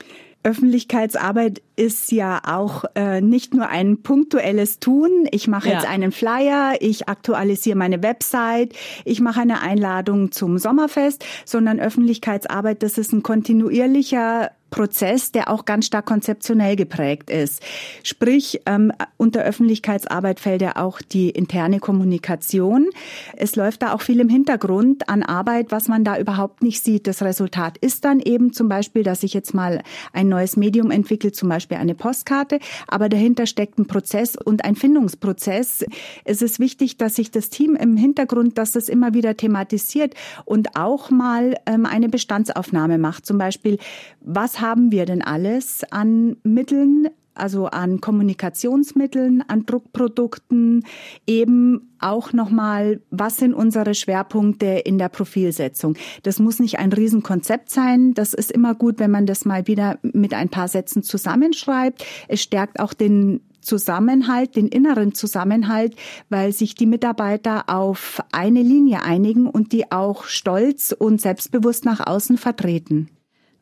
Öffentlichkeitsarbeit 0.44 1.62
ist 1.74 2.12
ja 2.12 2.40
auch 2.46 2.84
äh, 2.94 3.22
nicht 3.22 3.54
nur 3.54 3.68
ein 3.68 4.02
punktuelles 4.02 4.78
Tun. 4.78 5.26
Ich 5.30 5.48
mache 5.48 5.68
ja. 5.68 5.74
jetzt 5.74 5.88
einen 5.88 6.12
Flyer, 6.12 6.74
ich 6.80 7.08
aktualisiere 7.08 7.76
meine 7.76 8.02
Website, 8.02 8.74
ich 9.04 9.20
mache 9.20 9.40
eine 9.40 9.62
Einladung 9.62 10.32
zum 10.32 10.58
Sommerfest, 10.58 11.24
sondern 11.46 11.80
Öffentlichkeitsarbeit, 11.80 12.82
das 12.82 12.98
ist 12.98 13.12
ein 13.12 13.22
kontinuierlicher 13.22 14.50
Prozess, 14.70 15.30
der 15.30 15.50
auch 15.50 15.64
ganz 15.64 15.86
stark 15.86 16.06
konzeptionell 16.06 16.74
geprägt 16.74 17.30
ist. 17.30 17.62
Sprich, 18.02 18.60
ähm, 18.66 18.92
unter 19.16 19.42
Öffentlichkeitsarbeit 19.42 20.40
fällt 20.40 20.62
ja 20.62 20.76
auch 20.76 21.00
die 21.00 21.30
interne 21.30 21.78
Kommunikation. 21.78 22.88
Es 23.36 23.54
läuft 23.54 23.82
da 23.82 23.92
auch 23.92 24.00
viel 24.00 24.18
im 24.18 24.28
Hintergrund 24.28 25.08
an 25.08 25.22
Arbeit, 25.22 25.70
was 25.70 25.86
man 25.86 26.02
da 26.02 26.18
überhaupt 26.18 26.62
nicht 26.62 26.82
sieht. 26.82 27.06
Das 27.06 27.22
Resultat 27.22 27.78
ist 27.78 28.04
dann 28.04 28.18
eben 28.18 28.52
zum 28.52 28.68
Beispiel, 28.68 29.04
dass 29.04 29.22
ich 29.22 29.32
jetzt 29.32 29.54
mal 29.54 29.80
ein 30.12 30.28
neues 30.28 30.56
Medium 30.56 30.90
entwickle, 30.90 31.30
zum 31.30 31.48
Beispiel 31.48 31.76
eine 31.76 31.94
Postkarte, 31.94 32.58
aber 32.88 33.08
dahinter 33.08 33.46
steckt 33.46 33.78
ein 33.78 33.86
Prozess 33.86 34.36
und 34.36 34.64
ein 34.64 34.74
Findungsprozess. 34.74 35.84
Es 36.24 36.42
ist 36.42 36.58
wichtig, 36.58 36.96
dass 36.96 37.14
sich 37.14 37.30
das 37.30 37.48
Team 37.48 37.76
im 37.76 37.96
Hintergrund, 37.96 38.58
dass 38.58 38.72
das 38.72 38.88
immer 38.88 39.14
wieder 39.14 39.36
thematisiert 39.36 40.14
und 40.44 40.76
auch 40.76 41.10
mal 41.10 41.54
ähm, 41.66 41.86
eine 41.86 42.08
Bestandsaufnahme 42.08 42.98
macht. 42.98 43.24
Zum 43.24 43.38
Beispiel, 43.38 43.78
was 44.20 44.63
haben 44.64 44.90
wir 44.90 45.04
denn 45.04 45.20
alles 45.20 45.84
an 45.90 46.38
Mitteln, 46.42 47.08
also 47.34 47.66
an 47.66 48.00
Kommunikationsmitteln, 48.00 49.44
an 49.46 49.66
Druckprodukten, 49.66 50.86
eben 51.26 51.94
auch 51.98 52.32
nochmal, 52.32 53.02
was 53.10 53.36
sind 53.36 53.52
unsere 53.52 53.94
Schwerpunkte 53.94 54.66
in 54.66 54.96
der 54.96 55.10
Profilsetzung. 55.10 55.98
Das 56.22 56.38
muss 56.38 56.60
nicht 56.60 56.78
ein 56.78 56.94
Riesenkonzept 56.94 57.68
sein. 57.68 58.14
Das 58.14 58.32
ist 58.32 58.50
immer 58.50 58.74
gut, 58.74 58.98
wenn 59.00 59.10
man 59.10 59.26
das 59.26 59.44
mal 59.44 59.66
wieder 59.66 59.98
mit 60.02 60.32
ein 60.32 60.48
paar 60.48 60.68
Sätzen 60.68 61.02
zusammenschreibt. 61.02 62.02
Es 62.28 62.42
stärkt 62.42 62.80
auch 62.80 62.94
den 62.94 63.42
Zusammenhalt, 63.60 64.56
den 64.56 64.68
inneren 64.68 65.12
Zusammenhalt, 65.12 65.94
weil 66.30 66.52
sich 66.52 66.74
die 66.74 66.86
Mitarbeiter 66.86 67.64
auf 67.68 68.22
eine 68.32 68.62
Linie 68.62 69.02
einigen 69.02 69.46
und 69.46 69.72
die 69.72 69.92
auch 69.92 70.24
stolz 70.24 70.96
und 70.98 71.20
selbstbewusst 71.20 71.84
nach 71.84 72.06
außen 72.06 72.38
vertreten. 72.38 73.10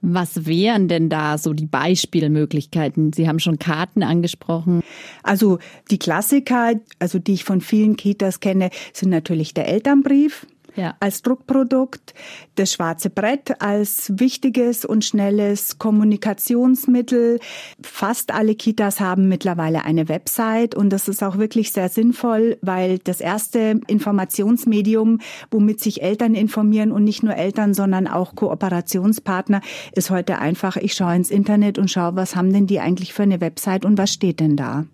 Was 0.03 0.47
wären 0.47 0.89
denn 0.89 1.09
da 1.09 1.39
so 1.39 1.53
die 1.53 1.67
Beispielmöglichkeiten? 1.67 3.13
Sie 3.13 3.29
haben 3.29 3.39
schon 3.39 3.61
Karten 3.61 4.03
angesprochen. 4.03 4.83
Also 5.23 5.59
die 5.93 5.99
Klassiker, 5.99 6.75
also 6.99 7.21
die 7.21 7.35
ich 7.35 7.45
von 7.45 7.61
vielen 7.61 7.97
Kitas 7.97 8.41
kenne, 8.41 8.71
sind 8.93 9.11
natürlich 9.11 9.55
der 9.55 9.69
Elternbrief 9.69 10.47
ja. 10.77 10.97
als 11.01 11.23
Druckprodukt, 11.23 12.15
das 12.55 12.73
schwarze 12.73 13.11
Brett 13.11 13.61
als 13.61 14.13
wichtiges 14.17 14.85
und 14.85 15.05
schnelles 15.05 15.79
Kommunikationsmittel. 15.79 17.41
Fast 17.83 18.33
alle 18.33 18.55
Kitas 18.55 19.01
haben 19.01 19.29
mittlerweile 19.29 19.85
eine 19.85 20.09
Website 20.09 20.75
und 20.75 20.91
das 20.91 21.09
ist 21.09 21.23
auch 21.23 21.39
wirklich 21.39 21.73
sehr 21.73 21.89
sinnvoll, 21.89 22.59
weil 22.63 22.99
das 22.99 23.21
erste 23.21 23.81
Informationsmedium, 23.87 25.19
womit 25.51 25.81
sich 25.81 26.03
Eltern 26.03 26.35
informieren 26.35 26.93
und 26.93 27.05
nicht 27.05 27.23
nur 27.23 27.35
Eltern, 27.35 27.75
sondern 27.75 28.07
auch 28.07 28.35
Kooperationspartner, 28.35 29.61
ist 29.95 30.11
heute 30.11 30.39
einfach, 30.39 30.77
ich 30.77 30.95
schaue 30.95 31.17
ins 31.17 31.31
Internet 31.31 31.79
und 31.79 31.91
schaue, 31.91 32.17
was 32.17 32.37
haben 32.37 32.53
denn 32.53 32.67
die 32.67 32.81
eigentlich 32.81 33.13
für 33.13 33.23
eine 33.23 33.41
Website 33.41 33.85
und 33.85 33.99
was 33.99 34.13
steht 34.13 34.41
denn 34.41 34.57
da? 34.57 34.85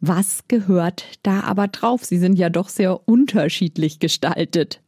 Was 0.00 0.44
gehört 0.48 1.04
da 1.22 1.40
aber 1.40 1.68
drauf? 1.68 2.04
Sie 2.04 2.18
sind 2.18 2.38
ja 2.38 2.48
doch 2.50 2.68
sehr 2.68 3.08
unterschiedlich 3.08 3.98
gestaltet. 3.98 4.80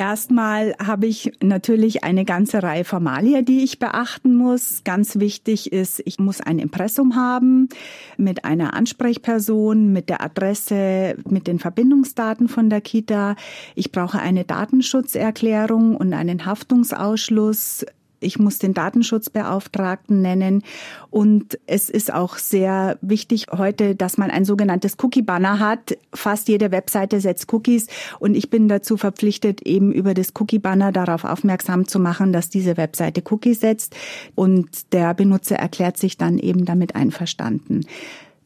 Erstmal 0.00 0.76
habe 0.78 1.06
ich 1.06 1.32
natürlich 1.42 2.04
eine 2.04 2.24
ganze 2.24 2.62
Reihe 2.62 2.84
Formalia, 2.84 3.42
die 3.42 3.64
ich 3.64 3.80
beachten 3.80 4.32
muss. 4.36 4.82
Ganz 4.84 5.18
wichtig 5.18 5.72
ist, 5.72 6.00
ich 6.04 6.20
muss 6.20 6.40
ein 6.40 6.60
Impressum 6.60 7.16
haben 7.16 7.68
mit 8.16 8.44
einer 8.44 8.74
Ansprechperson, 8.74 9.92
mit 9.92 10.08
der 10.08 10.22
Adresse, 10.22 11.16
mit 11.28 11.48
den 11.48 11.58
Verbindungsdaten 11.58 12.46
von 12.46 12.70
der 12.70 12.80
Kita. 12.80 13.34
Ich 13.74 13.90
brauche 13.90 14.20
eine 14.20 14.44
Datenschutzerklärung 14.44 15.96
und 15.96 16.12
einen 16.12 16.46
Haftungsausschluss 16.46 17.84
ich 18.20 18.38
muss 18.38 18.58
den 18.58 18.74
Datenschutzbeauftragten 18.74 20.20
nennen. 20.20 20.62
Und 21.10 21.58
es 21.66 21.88
ist 21.88 22.12
auch 22.12 22.36
sehr 22.36 22.98
wichtig 23.00 23.46
heute, 23.50 23.94
dass 23.94 24.18
man 24.18 24.30
ein 24.30 24.44
sogenanntes 24.44 24.96
Cookie-Banner 25.02 25.58
hat. 25.58 25.96
Fast 26.12 26.48
jede 26.48 26.70
Webseite 26.70 27.20
setzt 27.20 27.52
Cookies. 27.52 27.86
Und 28.18 28.34
ich 28.34 28.50
bin 28.50 28.68
dazu 28.68 28.96
verpflichtet, 28.96 29.62
eben 29.62 29.92
über 29.92 30.14
das 30.14 30.32
Cookie-Banner 30.38 30.92
darauf 30.92 31.24
aufmerksam 31.24 31.86
zu 31.86 31.98
machen, 31.98 32.32
dass 32.32 32.48
diese 32.48 32.76
Webseite 32.76 33.22
Cookies 33.30 33.60
setzt. 33.60 33.94
Und 34.34 34.92
der 34.92 35.14
Benutzer 35.14 35.56
erklärt 35.56 35.96
sich 35.96 36.16
dann 36.16 36.38
eben 36.38 36.64
damit 36.64 36.94
einverstanden. 36.94 37.86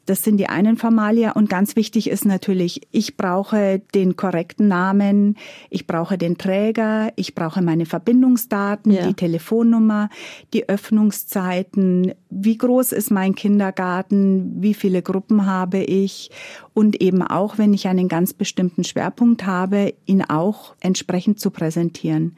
Das 0.05 0.23
sind 0.23 0.37
die 0.37 0.47
einen 0.47 0.75
Formalia. 0.75 1.31
Und 1.31 1.49
ganz 1.49 1.75
wichtig 1.77 2.09
ist 2.09 2.25
natürlich, 2.25 2.81
ich 2.91 3.15
brauche 3.15 3.81
den 3.95 4.17
korrekten 4.17 4.67
Namen, 4.67 5.37
ich 5.69 5.87
brauche 5.87 6.17
den 6.17 6.37
Träger, 6.37 7.13
ich 7.15 7.35
brauche 7.35 7.61
meine 7.61 7.85
Verbindungsdaten, 7.85 8.91
ja. 8.91 9.07
die 9.07 9.13
Telefonnummer, 9.13 10.09
die 10.53 10.67
Öffnungszeiten, 10.67 12.13
wie 12.29 12.57
groß 12.57 12.91
ist 12.91 13.11
mein 13.11 13.33
Kindergarten, 13.35 14.61
wie 14.61 14.73
viele 14.73 15.01
Gruppen 15.01 15.45
habe 15.45 15.77
ich 15.77 16.31
und 16.73 17.01
eben 17.01 17.21
auch, 17.21 17.57
wenn 17.57 17.73
ich 17.73 17.87
einen 17.87 18.09
ganz 18.09 18.33
bestimmten 18.33 18.83
Schwerpunkt 18.83 19.45
habe, 19.45 19.93
ihn 20.05 20.21
auch 20.21 20.75
entsprechend 20.81 21.39
zu 21.39 21.49
präsentieren. 21.49 22.35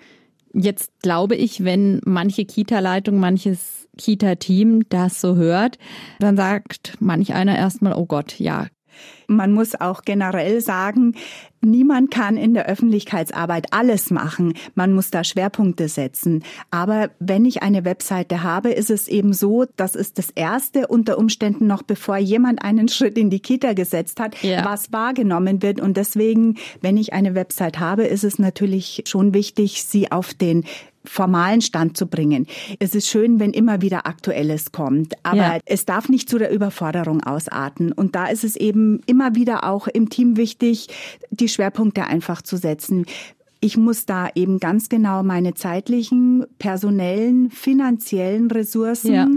Jetzt 0.54 0.92
glaube 1.02 1.36
ich, 1.36 1.64
wenn 1.66 2.00
manche 2.06 2.46
Kita-Leitung, 2.46 3.20
manches 3.20 3.85
Kita-Team 3.98 4.88
das 4.90 5.22
so 5.22 5.36
hört, 5.36 5.78
dann 6.20 6.38
sagt 6.38 6.98
manch 7.00 7.34
einer 7.34 7.58
erstmal, 7.58 7.94
oh 7.94 8.06
Gott, 8.06 8.40
ja, 8.40 8.68
man 9.28 9.54
muss 9.54 9.80
auch 9.80 10.04
generell 10.04 10.62
sagen, 10.62 11.16
niemand 11.62 12.12
kann 12.12 12.38
in 12.38 12.54
der 12.54 12.68
Öffentlichkeitsarbeit 12.68 13.68
alles 13.72 14.12
machen. 14.12 14.54
Man 14.76 14.94
muss 14.94 15.10
da 15.10 15.24
Schwerpunkte 15.24 15.88
setzen. 15.88 16.44
Aber 16.70 17.10
wenn 17.20 17.46
ich 17.46 17.64
eine 17.64 17.86
Webseite 17.86 18.44
habe, 18.44 18.70
ist 18.70 18.92
es 18.92 19.08
eben 19.08 19.34
so, 19.34 19.66
das 19.76 19.96
ist 19.96 20.20
das 20.20 20.30
Erste 20.30 20.88
unter 20.88 21.18
Umständen 21.18 21.66
noch, 21.66 21.82
bevor 21.82 22.18
jemand 22.18 22.64
einen 22.64 22.88
Schritt 22.88 23.18
in 23.18 23.30
die 23.30 23.40
Kita 23.40 23.74
gesetzt 23.74 24.20
hat, 24.20 24.42
ja. 24.44 24.64
was 24.64 24.92
wahrgenommen 24.92 25.62
wird. 25.62 25.80
Und 25.80 25.98
deswegen, 25.98 26.58
wenn 26.82 26.98
ich 26.98 27.14
eine 27.14 27.34
Website 27.34 27.80
habe, 27.80 28.04
ist 28.04 28.24
es 28.24 28.38
natürlich 28.38 29.04
schon 29.08 29.34
wichtig, 29.34 29.84
sie 29.84 30.12
auf 30.12 30.34
den 30.34 30.66
formalen 31.06 31.62
Stand 31.62 31.98
zu 31.98 32.08
bringen. 32.08 32.48
Es 32.80 32.96
ist 32.96 33.08
schön, 33.08 33.40
wenn 33.40 33.52
immer 33.52 33.82
wieder 33.82 34.06
Aktuelles 34.06 34.72
kommt, 34.72 35.14
aber 35.24 35.38
ja. 35.38 35.60
es 35.66 35.86
darf 35.86 36.10
nicht 36.10 36.30
zu 36.30 36.38
der 36.38 36.52
Überforderung 36.52 37.24
ausarten. 37.24 37.92
Und 37.92 38.16
da 38.16 38.28
ist 38.28 38.44
es 38.44 38.56
eben 38.56 39.02
immer 39.06 39.36
wieder 39.36 39.64
auch 39.64 39.88
im 39.88 40.10
Team 40.10 40.38
wichtig, 40.38 40.88
die 41.30 41.50
Schwerpunkte 41.50 42.06
einfach 42.06 42.42
zu 42.42 42.58
setzen. 42.58 43.06
Ich 43.62 43.78
muss 43.78 44.06
da 44.06 44.30
eben 44.36 44.60
ganz 44.60 44.90
genau 44.90 45.24
meine 45.24 45.54
zeitlichen, 45.54 46.46
personellen, 46.60 47.50
finanziellen 47.50 48.52
Ressourcen 48.52 49.14
ja 49.14 49.28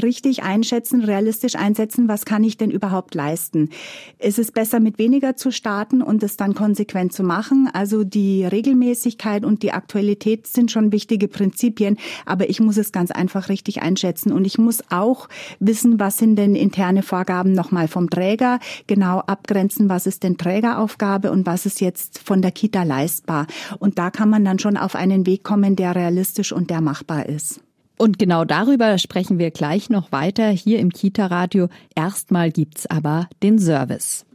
richtig 0.00 0.42
einschätzen, 0.42 1.04
realistisch 1.04 1.56
einsetzen, 1.56 2.08
was 2.08 2.24
kann 2.24 2.44
ich 2.44 2.56
denn 2.56 2.70
überhaupt 2.70 3.14
leisten. 3.14 3.70
Es 4.18 4.38
ist 4.38 4.54
besser, 4.54 4.80
mit 4.80 4.98
weniger 4.98 5.36
zu 5.36 5.50
starten 5.50 6.02
und 6.02 6.22
es 6.22 6.36
dann 6.36 6.54
konsequent 6.54 7.12
zu 7.12 7.22
machen. 7.22 7.68
Also 7.72 8.04
die 8.04 8.44
Regelmäßigkeit 8.44 9.44
und 9.44 9.62
die 9.62 9.72
Aktualität 9.72 10.46
sind 10.46 10.70
schon 10.70 10.92
wichtige 10.92 11.28
Prinzipien, 11.28 11.96
aber 12.26 12.48
ich 12.48 12.60
muss 12.60 12.76
es 12.76 12.92
ganz 12.92 13.10
einfach 13.10 13.48
richtig 13.48 13.82
einschätzen 13.82 14.32
und 14.32 14.44
ich 14.46 14.58
muss 14.58 14.82
auch 14.90 15.28
wissen, 15.60 16.00
was 16.00 16.18
sind 16.18 16.36
denn 16.36 16.54
interne 16.54 17.02
Vorgaben 17.02 17.52
nochmal 17.52 17.88
vom 17.88 18.10
Träger, 18.10 18.58
genau 18.86 19.20
abgrenzen, 19.20 19.88
was 19.88 20.06
ist 20.06 20.22
denn 20.22 20.36
Trägeraufgabe 20.36 21.30
und 21.30 21.46
was 21.46 21.66
ist 21.66 21.80
jetzt 21.80 22.18
von 22.18 22.42
der 22.42 22.50
Kita 22.50 22.82
leistbar. 22.82 23.46
Und 23.78 23.98
da 23.98 24.10
kann 24.10 24.30
man 24.30 24.44
dann 24.44 24.58
schon 24.58 24.76
auf 24.76 24.94
einen 24.94 25.26
Weg 25.26 25.44
kommen, 25.44 25.76
der 25.76 25.94
realistisch 25.94 26.52
und 26.52 26.70
der 26.70 26.80
machbar 26.80 27.26
ist. 27.26 27.60
Und 27.96 28.18
genau 28.18 28.44
darüber 28.44 28.98
sprechen 28.98 29.38
wir 29.38 29.50
gleich 29.50 29.88
noch 29.88 30.10
weiter 30.10 30.48
hier 30.48 30.80
im 30.80 30.90
Kita-Radio. 30.90 31.68
Erstmal 31.94 32.50
gibt's 32.50 32.86
aber 32.86 33.28
den 33.42 33.58
Service. 33.58 34.26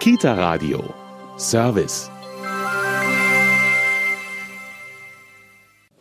Kita-Radio. 0.00 0.84
Service. 1.38 2.10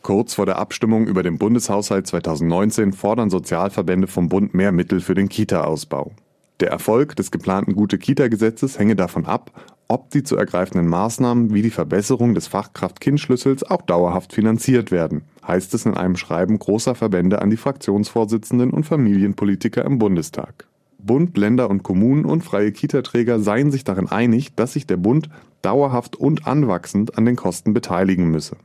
Kurz 0.02 0.36
vor 0.36 0.46
der 0.46 0.60
Abstimmung 0.60 1.08
über 1.08 1.24
den 1.24 1.40
Bundeshaushalt 1.40 2.06
2019 2.06 2.94
fordern 2.94 3.32
Sozialverbände 3.32 4.06
vom 4.06 4.30
Bund 4.30 4.54
mehr 4.54 4.72
Mittel 4.72 5.00
für 5.00 5.16
den 5.16 5.30
Kita-Ausbau. 5.30 6.12
Der 6.60 6.70
Erfolg 6.70 7.16
des 7.16 7.32
geplanten 7.32 7.74
Gute-Kita-Gesetzes 7.76 8.78
hänge 8.78 8.96
davon 8.96 9.26
ab, 9.26 9.52
ob 9.88 10.10
die 10.10 10.24
zu 10.24 10.36
ergreifenden 10.36 10.88
Maßnahmen 10.88 11.54
wie 11.54 11.62
die 11.62 11.70
Verbesserung 11.70 12.34
des 12.34 12.48
Fachkraft-Kind-Schlüssels 12.48 13.64
auch 13.64 13.82
dauerhaft 13.82 14.34
finanziert 14.34 14.92
werden, 14.92 15.24
heißt 15.48 15.74
es 15.74 15.86
in 15.86 15.94
einem 15.94 16.16
Schreiben 16.16 16.58
großer 16.58 16.96
Verbände 16.96 17.42
an 17.42 17.50
die 17.50 17.58
Fraktionsvorsitzenden 17.58 18.72
und 18.72 18.86
Familienpolitiker 18.86 19.86
im 19.86 20.00
Bundestag. 20.00 20.68
Bund, 20.98 21.38
Länder 21.38 21.70
und 21.70 21.84
Kommunen 21.84 22.26
und 22.26 22.44
freie 22.44 22.72
Kitaträger 22.72 23.40
seien 23.40 23.72
sich 23.72 23.84
darin 23.84 24.10
einig, 24.10 24.56
dass 24.56 24.74
sich 24.74 24.88
der 24.88 24.98
Bund 24.98 25.30
dauerhaft 25.62 26.16
und 26.16 26.48
anwachsend 26.48 27.18
an 27.18 27.26
den 27.26 27.36
Kosten 27.36 27.74
beteiligen 27.74 28.30
müsse. 28.32 28.58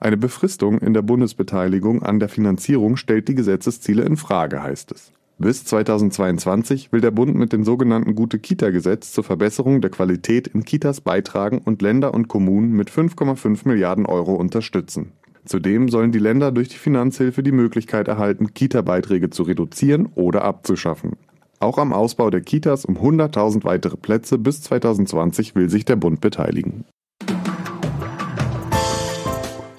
Eine 0.00 0.16
Befristung 0.16 0.78
in 0.78 0.94
der 0.94 1.02
Bundesbeteiligung 1.02 2.04
an 2.04 2.20
der 2.20 2.28
Finanzierung 2.28 2.96
stellt 2.96 3.26
die 3.26 3.34
Gesetzesziele 3.34 4.04
in 4.04 4.16
Frage, 4.16 4.62
heißt 4.62 4.92
es. 4.92 5.12
Bis 5.40 5.64
2022 5.64 6.90
will 6.90 7.00
der 7.00 7.12
Bund 7.12 7.36
mit 7.36 7.52
dem 7.52 7.62
sogenannten 7.62 8.16
Gute-Kita-Gesetz 8.16 9.12
zur 9.12 9.22
Verbesserung 9.22 9.80
der 9.80 9.92
Qualität 9.92 10.48
in 10.48 10.64
Kitas 10.64 11.00
beitragen 11.00 11.58
und 11.64 11.80
Länder 11.80 12.12
und 12.12 12.26
Kommunen 12.26 12.72
mit 12.72 12.90
5,5 12.90 13.60
Milliarden 13.68 14.04
Euro 14.04 14.34
unterstützen. 14.34 15.12
Zudem 15.44 15.90
sollen 15.90 16.10
die 16.10 16.18
Länder 16.18 16.50
durch 16.50 16.68
die 16.68 16.76
Finanzhilfe 16.76 17.44
die 17.44 17.52
Möglichkeit 17.52 18.08
erhalten, 18.08 18.52
Kita-Beiträge 18.52 19.30
zu 19.30 19.44
reduzieren 19.44 20.08
oder 20.16 20.42
abzuschaffen. 20.42 21.12
Auch 21.60 21.78
am 21.78 21.92
Ausbau 21.92 22.30
der 22.30 22.40
Kitas 22.40 22.84
um 22.84 22.96
100.000 22.96 23.62
weitere 23.62 23.96
Plätze 23.96 24.38
bis 24.38 24.62
2020 24.62 25.54
will 25.54 25.70
sich 25.70 25.84
der 25.84 25.96
Bund 25.96 26.20
beteiligen. 26.20 26.84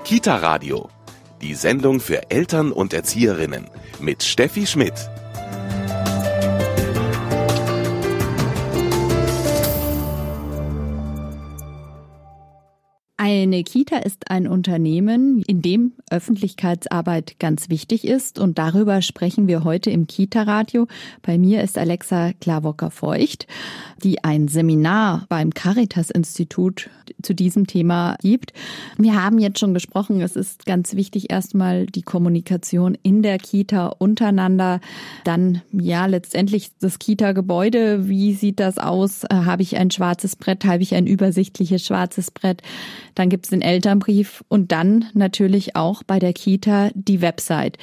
Kita 0.06 0.38
Radio, 0.38 0.88
die 1.42 1.54
Sendung 1.54 2.00
für 2.00 2.32
Eltern 2.32 2.72
und 2.72 2.94
Erzieherinnen 2.94 3.66
mit 4.00 4.24
Steffi 4.24 4.66
Schmidt. 4.66 5.10
Bye. 5.52 5.79
Eine 13.32 13.64
Kita 13.64 13.98
ist 13.98 14.32
ein 14.32 14.48
Unternehmen, 14.48 15.44
in 15.46 15.62
dem 15.62 15.94
Öffentlichkeitsarbeit 16.10 17.38
ganz 17.38 17.70
wichtig 17.70 18.08
ist 18.08 18.40
und 18.40 18.58
darüber 18.58 19.04
sprechen 19.04 19.48
wir 19.48 19.64
heute 19.64 19.92
im 19.92 20.08
Kita-Radio. 20.08 20.88
Bei 21.22 21.38
mir 21.38 21.62
ist 21.62 21.78
Alexa 21.78 22.32
Klawocker-Feucht, 22.42 23.46
die 24.02 24.24
ein 24.24 24.48
Seminar 24.48 25.28
beim 25.30 25.54
Caritas-Institut 25.54 26.90
zu 27.22 27.36
diesem 27.36 27.68
Thema 27.68 28.16
gibt. 28.24 28.54
Wir 28.98 29.22
haben 29.22 29.38
jetzt 29.38 29.60
schon 29.60 29.76
gesprochen, 29.76 30.22
es 30.22 30.36
ist 30.36 30.66
ganz 30.66 30.96
wichtig 30.96 31.30
erstmal 31.30 31.86
die 31.86 32.02
Kommunikation 32.02 32.98
in 33.04 33.22
der 33.22 33.38
Kita 33.38 33.88
untereinander. 33.90 34.80
Dann 35.24 35.62
ja 35.72 36.08
letztendlich 36.08 36.72
das 36.80 36.98
Kita-Gebäude. 36.98 38.08
Wie 38.08 38.34
sieht 38.34 38.60
das 38.60 38.80
aus? 38.80 39.24
Äh, 39.26 39.36
habe 39.46 39.62
ich 39.62 39.78
ein 39.78 39.92
schwarzes 39.92 40.36
Brett? 40.36 40.66
Habe 40.66 40.82
ich 40.82 40.96
ein 40.96 41.06
übersichtliches 41.06 41.86
schwarzes 41.86 42.32
Brett? 42.32 42.64
Dann 43.20 43.28
gibt 43.28 43.48
es 43.48 43.50
den 43.50 43.62
Elternbrief 43.62 44.46
und 44.48 44.72
dann 44.72 45.08
natürlich 45.14 45.76
auch 45.76 46.04
bei 46.04 46.20
der 46.20 46.32
Kita 46.32 46.90
die 46.94 47.20
Website. 47.20 47.78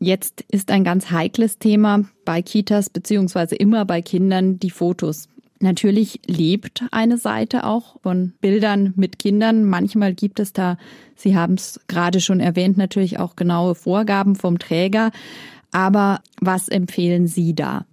Jetzt 0.00 0.44
ist 0.50 0.70
ein 0.70 0.84
ganz 0.84 1.10
heikles 1.10 1.58
Thema 1.58 2.04
bei 2.26 2.42
Kitas 2.42 2.90
beziehungsweise 2.90 3.54
immer 3.54 3.86
bei 3.86 4.02
Kindern 4.02 4.58
die 4.58 4.68
Fotos. 4.68 5.30
Natürlich 5.60 6.20
lebt 6.26 6.84
eine 6.90 7.16
Seite 7.16 7.64
auch 7.64 8.02
von 8.02 8.34
Bildern 8.42 8.92
mit 8.94 9.18
Kindern. 9.18 9.64
Manchmal 9.64 10.12
gibt 10.12 10.38
es 10.40 10.52
da, 10.52 10.76
Sie 11.16 11.34
haben 11.34 11.54
es 11.54 11.80
gerade 11.88 12.20
schon 12.20 12.40
erwähnt, 12.40 12.76
natürlich 12.76 13.18
auch 13.18 13.34
genaue 13.34 13.74
Vorgaben 13.74 14.36
vom 14.36 14.58
Träger. 14.58 15.10
Aber 15.70 16.20
was 16.38 16.68
empfehlen 16.68 17.28
Sie 17.28 17.54
da? 17.54 17.86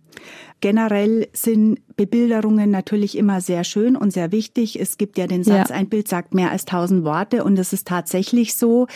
Generell 0.62 1.28
sind 1.34 1.80
Bebilderungen 1.96 2.70
natürlich 2.70 3.18
immer 3.18 3.40
sehr 3.42 3.64
schön 3.64 3.96
und 3.96 4.12
sehr 4.12 4.32
wichtig. 4.32 4.80
Es 4.80 4.98
gibt 4.98 5.18
ja 5.18 5.28
den 5.28 5.44
Satz, 5.44 5.70
ja. 5.70 5.76
ein 5.76 5.88
Bild 5.90 6.08
sagt 6.08 6.34
mehr 6.34 6.52
als 6.52 6.66
tausend 6.66 7.04
Worte 7.04 7.44
und 7.44 7.56
das 7.56 7.72
ist 7.72 7.88
tatsächlich 7.88 8.56
so. 8.56 8.88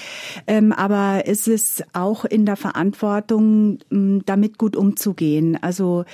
Ähm, 0.48 0.72
aber 0.72 1.24
es 1.26 1.48
ist 1.48 1.86
auch 1.94 2.26
in 2.26 2.46
der 2.46 2.58
Verantwortung, 2.58 3.80
damit 3.90 4.58
gut 4.58 4.76
umzugehen. 4.76 5.58
Also 5.62 6.06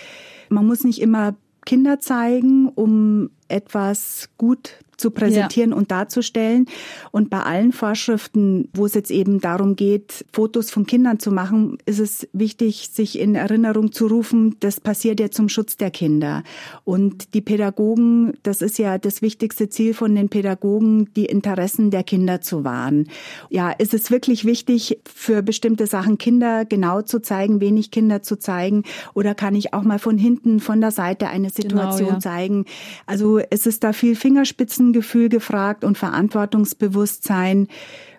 man 0.50 0.66
muss 0.66 0.84
nicht 0.84 1.02
immer 1.02 1.36
Kinder 1.66 2.00
zeigen, 2.00 2.70
um 2.70 3.30
etwas 3.48 4.30
gut 4.38 4.76
zu 5.00 5.12
präsentieren 5.12 5.72
ja. 5.72 5.76
und 5.76 5.92
darzustellen. 5.92 6.66
Und 7.12 7.30
bei 7.30 7.42
allen 7.42 7.72
Vorschriften, 7.72 8.70
wo 8.74 8.86
es 8.86 8.94
jetzt 8.94 9.12
eben 9.12 9.40
darum 9.40 9.76
geht, 9.76 10.26
Fotos 10.32 10.70
von 10.70 10.86
Kindern 10.86 11.20
zu 11.20 11.32
machen, 11.32 11.78
ist 11.86 12.00
es 12.00 12.28
wichtig, 12.34 12.90
sich 12.92 13.18
in 13.18 13.36
Erinnerung 13.36 13.92
zu 13.92 14.08
rufen, 14.08 14.58
das 14.60 14.80
passiert 14.80 15.20
ja 15.20 15.32
zum 15.32 15.50
Schutz 15.50 15.78
der 15.78 15.92
Kinder. 15.92 16.44
Und 16.84 17.34
die 17.34 17.42
Pädagogen, 17.42 18.34
das 18.44 18.62
ist 18.62 18.78
ja 18.78 18.98
das 18.98 19.22
wichtigste 19.22 19.70
Ziel 19.70 19.94
von 19.94 20.14
den 20.16 20.30
Pädagogen, 20.30 21.14
die 21.16 21.26
Interessen 21.26 21.92
der 21.92 22.04
Kinder 22.04 22.42
zu 22.42 22.64
wahren. 22.64 23.08
Ja, 23.50 23.72
ist 23.72 23.94
es 23.94 24.12
wirklich 24.12 24.46
wichtig, 24.46 25.00
für 25.06 25.42
bestimmte 25.42 25.88
Sachen 25.88 26.18
Kinder 26.18 26.66
genau 26.66 27.02
zu 27.02 27.22
zeigen, 27.22 27.62
wenig 27.62 27.92
Kinder 27.92 28.22
zu 28.22 28.38
zeigen? 28.38 28.84
Oder 29.14 29.36
kann 29.36 29.56
ich 29.56 29.74
auch 29.74 29.84
mal 29.84 30.00
von 30.00 30.18
hinten, 30.18 30.60
von 30.60 30.82
der 30.82 30.92
Seite 30.92 31.28
eine 31.28 31.50
genau, 31.50 31.56
Situation 31.56 32.00
genau, 32.00 32.14
ja. 32.14 32.20
zeigen? 32.20 32.66
Also 33.06 33.40
es 33.50 33.66
ist 33.66 33.84
da 33.84 33.94
viel 33.94 34.16
Fingerspitzen 34.16 34.89
Gefühl 34.94 35.30
gefragt 35.30 35.84
und 35.84 35.98
Verantwortungsbewusstsein. 35.98 37.68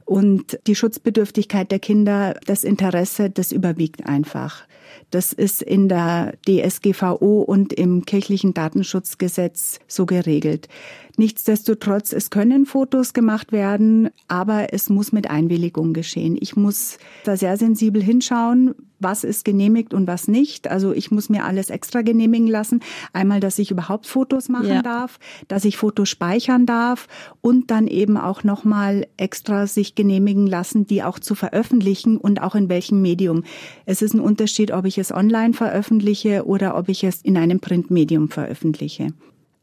Und 0.05 0.59
die 0.67 0.75
Schutzbedürftigkeit 0.75 1.71
der 1.71 1.79
Kinder, 1.79 2.35
das 2.45 2.65
Interesse, 2.65 3.31
das 3.31 3.53
überwiegt 3.53 4.07
einfach. 4.07 4.65
Das 5.11 5.33
ist 5.33 5.63
in 5.63 5.89
der 5.89 6.35
DSGVO 6.49 7.43
und 7.43 7.73
im 7.73 8.05
kirchlichen 8.05 8.55
Datenschutzgesetz 8.55 9.79
so 9.87 10.07
geregelt. 10.07 10.69
Nichtsdestotrotz, 11.17 12.13
es 12.13 12.31
können 12.31 12.67
Fotos 12.67 13.13
gemacht 13.13 13.53
werden, 13.53 14.11
aber 14.29 14.73
es 14.73 14.89
muss 14.89 15.13
mit 15.13 15.31
Einwilligung 15.31 15.93
geschehen. 15.93 16.37
Ich 16.41 16.57
muss 16.57 16.99
da 17.25 17.37
sehr 17.37 17.57
sensibel 17.57 18.03
hinschauen, 18.03 18.75
was 19.01 19.25
ist 19.25 19.45
genehmigt 19.45 19.95
und 19.95 20.07
was 20.07 20.29
nicht. 20.29 20.69
Also 20.69 20.93
ich 20.93 21.11
muss 21.11 21.29
mir 21.29 21.45
alles 21.45 21.71
extra 21.71 22.03
genehmigen 22.03 22.47
lassen. 22.47 22.81
Einmal, 23.13 23.41
dass 23.41 23.59
ich 23.59 23.71
überhaupt 23.71 24.07
Fotos 24.07 24.49
machen 24.49 24.69
ja. 24.69 24.83
darf, 24.83 25.19
dass 25.49 25.65
ich 25.65 25.77
Fotos 25.77 26.09
speichern 26.09 26.67
darf 26.67 27.09
und 27.41 27.71
dann 27.71 27.87
eben 27.87 28.17
auch 28.17 28.45
nochmal 28.45 29.07
extra 29.17 29.67
sich 29.67 29.95
genehmigen 29.95 30.47
lassen, 30.47 30.87
die 30.87 31.03
auch 31.03 31.19
zu 31.19 31.35
veröffentlichen 31.35 32.19
und 32.19 32.43
auch 32.43 32.55
in 32.55 32.69
welchem 32.69 33.03
Medium. 33.03 33.45
Es 33.87 34.03
ist 34.03 34.15
ein 34.15 34.21
Unterschied, 34.21 34.71
ob 34.71 34.85
ich 34.85 34.99
es 34.99 35.13
online 35.13 35.55
veröffentliche 35.55 36.45
oder 36.47 36.77
ob 36.77 36.89
ich 36.89 37.03
es 37.05 37.23
in 37.23 37.37
einem 37.37 37.61
Printmedium 37.61 38.29
veröffentliche. 38.29 39.09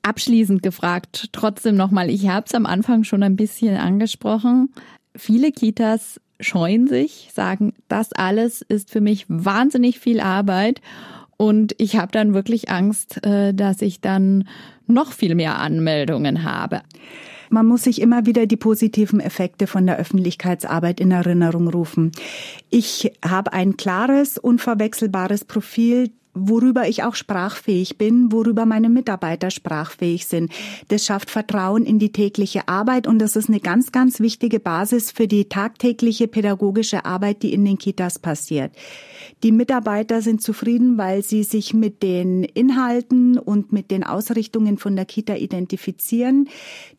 Abschließend 0.08 0.64
gefragt, 0.64 1.28
trotzdem 1.34 1.76
nochmal, 1.76 2.10
ich 2.10 2.30
habe 2.30 2.46
es 2.46 2.56
am 2.56 2.66
Anfang 2.66 3.04
schon 3.04 3.24
ein 3.24 3.36
bisschen 3.36 3.76
angesprochen. 3.76 4.70
Viele 5.18 5.52
Kitas 5.52 6.22
scheuen 6.40 6.88
sich, 6.88 7.30
sagen, 7.34 7.74
das 7.90 8.14
alles 8.14 8.62
ist 8.62 8.90
für 8.90 9.02
mich 9.02 9.26
wahnsinnig 9.28 10.00
viel 10.00 10.22
Arbeit 10.22 10.80
und 11.36 11.76
ich 11.78 11.98
habe 11.98 12.13
dann 12.13 12.34
wirklich 12.34 12.70
Angst, 12.70 13.22
äh, 13.26 13.54
dass 13.54 13.82
ich 13.82 14.00
dann 14.00 14.48
noch 14.86 15.12
viel 15.12 15.36
mehr 15.36 15.60
Anmeldungen 15.60 16.46
habe. 16.46 16.84
Man 17.50 17.65
muss 17.65 17.84
sich 17.84 18.00
immer 18.00 18.26
wieder 18.26 18.46
die 18.46 18.56
positiven 18.56 19.20
Effekte 19.20 19.67
von 19.67 19.86
der 19.86 19.98
Öffentlichkeitsarbeit 19.98 21.02
in 21.02 21.12
Erinnerung 21.12 21.67
rufen. 21.67 22.13
Ich 22.70 23.12
habe 23.26 23.52
ein 23.52 23.76
klares, 23.76 24.38
unverwechselbares 24.38 25.43
Profil 25.43 26.12
worüber 26.41 26.88
ich 26.88 27.04
auch 27.04 27.15
sprachfähig 27.15 27.97
bin, 27.97 28.32
worüber 28.32 28.65
meine 28.65 28.89
Mitarbeiter 28.89 29.52
sprachfähig 29.52 30.26
sind. 30.28 30.52
Das 30.88 31.06
schafft 31.06 31.30
Vertrauen 31.30 31.86
in 31.86 32.00
die 32.00 32.12
tägliche 32.12 32.67
Arbeit 32.67 33.08
und 33.08 33.19
das 33.19 33.36
ist 33.36 33.50
eine 33.50 33.60
ganz, 33.60 33.91
ganz 33.91 34.19
wichtige 34.19 34.60
Basis 34.60 35.12
für 35.12 35.28
die 35.28 35.50
tagtägliche 35.50 36.28
pädagogische 36.28 37.06
Arbeit, 37.06 37.43
die 37.43 37.54
in 37.54 37.65
den 37.65 37.78
Kitas 37.78 38.19
passiert. 38.19 38.71
Die 39.43 39.52
Mitarbeiter 39.52 40.23
sind 40.23 40.41
zufrieden, 40.41 40.97
weil 40.97 41.21
sie 41.21 41.43
sich 41.43 41.76
mit 41.76 42.02
den 42.02 42.43
Inhalten 42.43 43.38
und 43.38 43.71
mit 43.71 43.91
den 43.91 44.04
Ausrichtungen 44.04 44.80
von 44.80 44.95
der 44.95 45.06
Kita 45.06 45.36
identifizieren. 45.36 46.50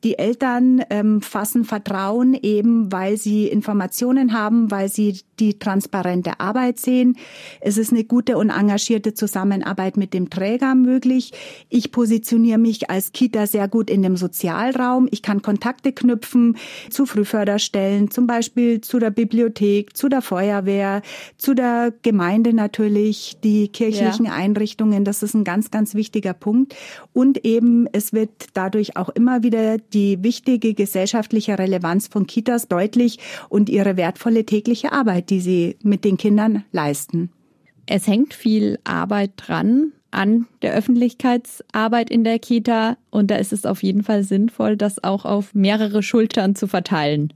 Die 0.04 0.20
Eltern 0.20 0.80
ähm, 0.90 1.20
fassen 1.20 1.64
Vertrauen 1.64 2.34
eben, 2.34 2.92
weil 2.92 3.16
sie 3.16 3.48
Informationen 3.48 4.32
haben, 4.32 4.70
weil 4.70 4.88
sie 4.88 5.18
die 5.40 5.58
transparente 5.58 6.38
Arbeit 6.38 6.78
sehen. 6.78 7.16
Es 7.60 7.76
ist 7.76 7.92
eine 7.92 8.04
gute 8.04 8.38
und 8.38 8.50
engagierte 8.50 9.14
Zusammenarbeit 9.14 9.96
mit 9.96 10.14
dem 10.14 10.30
Träger 10.30 10.76
möglich. 10.76 11.32
Ich 11.68 11.90
positioniere 11.90 12.58
mich 12.58 12.88
als 12.88 13.10
Kita 13.10 13.48
sehr 13.48 13.66
gut 13.66 13.90
in 13.90 14.02
dem 14.02 14.16
Sozialraum. 14.16 15.08
Ich 15.10 15.22
kann 15.22 15.42
Kontakte 15.42 15.92
knüpfen 15.92 16.56
zu 16.88 17.04
Frühförderstellen, 17.04 18.12
zum 18.12 18.28
Beispiel 18.28 18.80
zu 18.80 19.00
der 19.00 19.10
Bibliothek, 19.10 19.96
zu 19.96 20.08
der 20.08 20.22
Feuerwehr, 20.22 21.02
zu 21.36 21.54
der 21.54 21.92
Gemeinde 22.02 22.27
natürlich, 22.36 23.38
die 23.42 23.68
kirchlichen 23.68 24.26
ja. 24.26 24.32
Einrichtungen. 24.32 25.04
Das 25.04 25.22
ist 25.22 25.34
ein 25.34 25.44
ganz, 25.44 25.70
ganz 25.70 25.94
wichtiger 25.94 26.34
Punkt. 26.34 26.74
Und 27.12 27.44
eben, 27.44 27.86
es 27.92 28.12
wird 28.12 28.30
dadurch 28.54 28.96
auch 28.96 29.08
immer 29.08 29.42
wieder 29.42 29.78
die 29.78 30.22
wichtige 30.22 30.74
gesellschaftliche 30.74 31.58
Relevanz 31.58 32.08
von 32.08 32.26
Kitas 32.26 32.68
deutlich 32.68 33.18
und 33.48 33.68
ihre 33.68 33.96
wertvolle 33.96 34.44
tägliche 34.44 34.92
Arbeit, 34.92 35.30
die 35.30 35.40
sie 35.40 35.76
mit 35.82 36.04
den 36.04 36.16
Kindern 36.16 36.64
leisten. 36.72 37.30
Es 37.86 38.06
hängt 38.06 38.34
viel 38.34 38.78
Arbeit 38.84 39.32
dran 39.36 39.92
an 40.10 40.46
der 40.62 40.74
Öffentlichkeitsarbeit 40.74 42.10
in 42.10 42.24
der 42.24 42.38
Kita 42.38 42.96
und 43.10 43.30
da 43.30 43.36
ist 43.36 43.52
es 43.52 43.66
auf 43.66 43.82
jeden 43.82 44.02
Fall 44.02 44.22
sinnvoll, 44.22 44.76
das 44.76 45.02
auch 45.02 45.24
auf 45.24 45.54
mehrere 45.54 46.02
Schultern 46.02 46.54
zu 46.54 46.66
verteilen. 46.66 47.32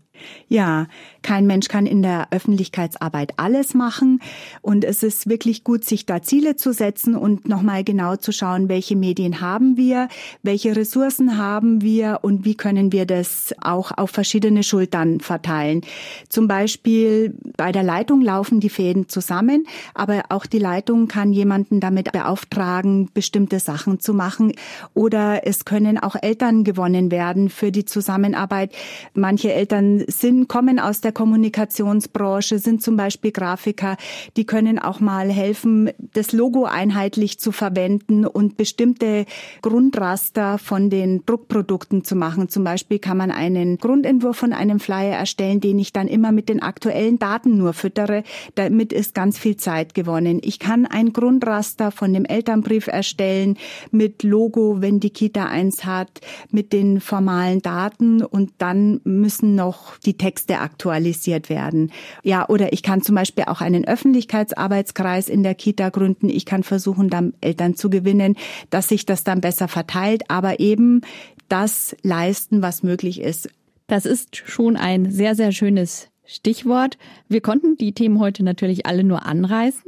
Ja, 0.49 0.87
kein 1.23 1.47
Mensch 1.47 1.69
kann 1.69 1.87
in 1.87 2.03
der 2.03 2.29
Öffentlichkeitsarbeit 2.31 3.35
alles 3.37 3.75
machen. 3.75 4.21
Und 4.61 4.85
es 4.85 5.03
ist 5.03 5.29
wirklich 5.29 5.65
gut, 5.65 5.85
sich 5.85 6.07
da 6.07 6.23
Ziele 6.23 6.57
zu 6.57 6.73
setzen 6.73 7.15
und 7.17 7.49
nochmal 7.49 7.85
genau 7.85 8.17
zu 8.17 8.33
schauen, 8.33 8.69
welche 8.69 8.97
Medien 8.97 9.41
haben 9.41 9.77
wir, 9.77 10.09
welche 10.43 10.75
Ressourcen 10.77 11.39
haben 11.39 11.83
wir 11.83 12.21
und 12.23 12.45
wie 12.45 12.55
können 12.55 12.93
wir 12.93 13.07
das 13.07 13.55
auch 13.61 13.93
auf 13.97 14.11
verschiedene 14.11 14.63
Schultern 14.63 15.21
verteilen. 15.21 15.83
Zum 16.29 16.49
Beispiel 16.49 17.35
bei 17.57 17.73
der 17.73 17.83
Leitung 17.83 18.21
laufen 18.21 18.61
die 18.61 18.69
Fäden 18.69 19.09
zusammen, 19.09 19.67
aber 19.95 20.25
auch 20.29 20.47
die 20.47 20.59
Leitung 20.59 21.09
kann 21.09 21.33
jemanden 21.33 21.81
damit 21.81 22.13
beauftragen, 22.13 23.11
bestimmte 23.15 23.61
Sachen 23.61 24.01
zu 24.01 24.15
machen. 24.15 24.53
Oder 24.95 25.47
es 25.47 25.65
können 25.65 25.99
auch 25.99 26.17
Eltern 26.21 26.65
gewonnen 26.65 27.11
werden 27.11 27.49
für 27.49 27.73
die 27.73 27.85
Zusammenarbeit. 27.85 28.73
Manche 29.15 29.53
Eltern 29.53 30.05
sind, 30.13 30.49
kommen 30.49 30.79
aus 30.79 31.01
der 31.01 31.13
Kommunikationsbranche, 31.13 32.59
sind 32.59 32.83
zum 32.83 32.97
Beispiel 32.97 33.33
Grafiker, 33.33 33.97
die 34.37 34.45
können 34.45 34.79
auch 34.79 35.01
mal 35.01 35.31
helfen, 35.31 35.91
das 36.15 36.33
Logo 36.33 36.65
einheitlich 36.65 37.39
zu 37.39 37.53
verwenden 37.53 38.27
und 38.27 38.57
bestimmte 38.57 39.27
Grundraster 39.63 40.59
von 40.59 40.91
den 40.91 41.25
Druckprodukten 41.27 42.05
zu 42.05 42.15
machen. 42.15 42.49
Zum 42.49 42.65
Beispiel 42.65 42.99
kann 42.99 43.17
man 43.17 43.31
einen 43.31 43.79
Grundentwurf 43.79 44.37
von 44.37 44.53
einem 44.53 44.81
Flyer 44.81 45.17
erstellen, 45.17 45.61
den 45.61 45.79
ich 45.79 45.93
dann 45.93 46.09
immer 46.09 46.33
mit 46.33 46.49
den 46.49 46.63
aktuellen 46.63 47.19
Daten 47.19 47.57
nur 47.57 47.73
füttere. 47.73 48.23
Damit 48.55 48.93
ist 48.93 49.15
ganz 49.15 49.39
viel 49.39 49.57
Zeit 49.57 49.95
gewonnen. 49.95 50.41
Ich 50.43 50.59
kann 50.59 50.87
ein 50.87 51.13
Grundraster 51.13 51.91
von 51.91 52.13
dem 52.13 52.25
Elternbrief 52.25 52.87
erstellen 52.87 53.57
mit 53.91 54.23
Logo, 54.23 54.81
wenn 54.81 55.01
die 55.01 55.11
Kita 55.11 55.47
eins 55.47 55.85
hat, 55.85 56.21
mit 56.51 56.73
den 56.73 57.01
formalen 57.01 57.63
Daten 57.63 58.23
und 58.25 58.53
dann 58.59 59.01
müssen 59.05 59.55
noch 59.55 59.92
die 59.99 60.17
Texte 60.17 60.59
aktualisiert 60.59 61.49
werden. 61.49 61.93
Ja, 62.23 62.49
oder 62.49 62.73
ich 62.73 62.83
kann 62.83 63.03
zum 63.03 63.15
Beispiel 63.15 63.45
auch 63.45 63.61
einen 63.61 63.87
Öffentlichkeitsarbeitskreis 63.87 65.29
in 65.29 65.43
der 65.43 65.55
Kita 65.55 65.91
gründen. 65.91 66.29
Ich 66.29 66.47
kann 66.47 66.63
versuchen, 66.63 67.11
dann 67.11 67.35
Eltern 67.41 67.75
zu 67.75 67.91
gewinnen, 67.91 68.37
dass 68.71 68.89
sich 68.89 69.07
das 69.07 69.25
dann 69.25 69.41
besser 69.41 69.69
verteilt, 69.69 70.25
aber 70.29 70.61
eben 70.61 71.03
das 71.49 71.97
leisten, 72.03 72.63
was 72.63 72.83
möglich 72.83 73.21
ist. 73.21 73.49
Das 73.87 74.07
ist 74.07 74.37
schon 74.37 74.77
ein 74.77 75.11
sehr, 75.11 75.35
sehr 75.35 75.53
schönes 75.53 76.09
Stichwort. 76.25 76.97
Wir 77.29 77.41
konnten 77.41 77.77
die 77.77 77.93
Themen 77.93 78.19
heute 78.19 78.43
natürlich 78.43 78.87
alle 78.87 79.05
nur 79.05 79.27
anreißen. 79.27 79.83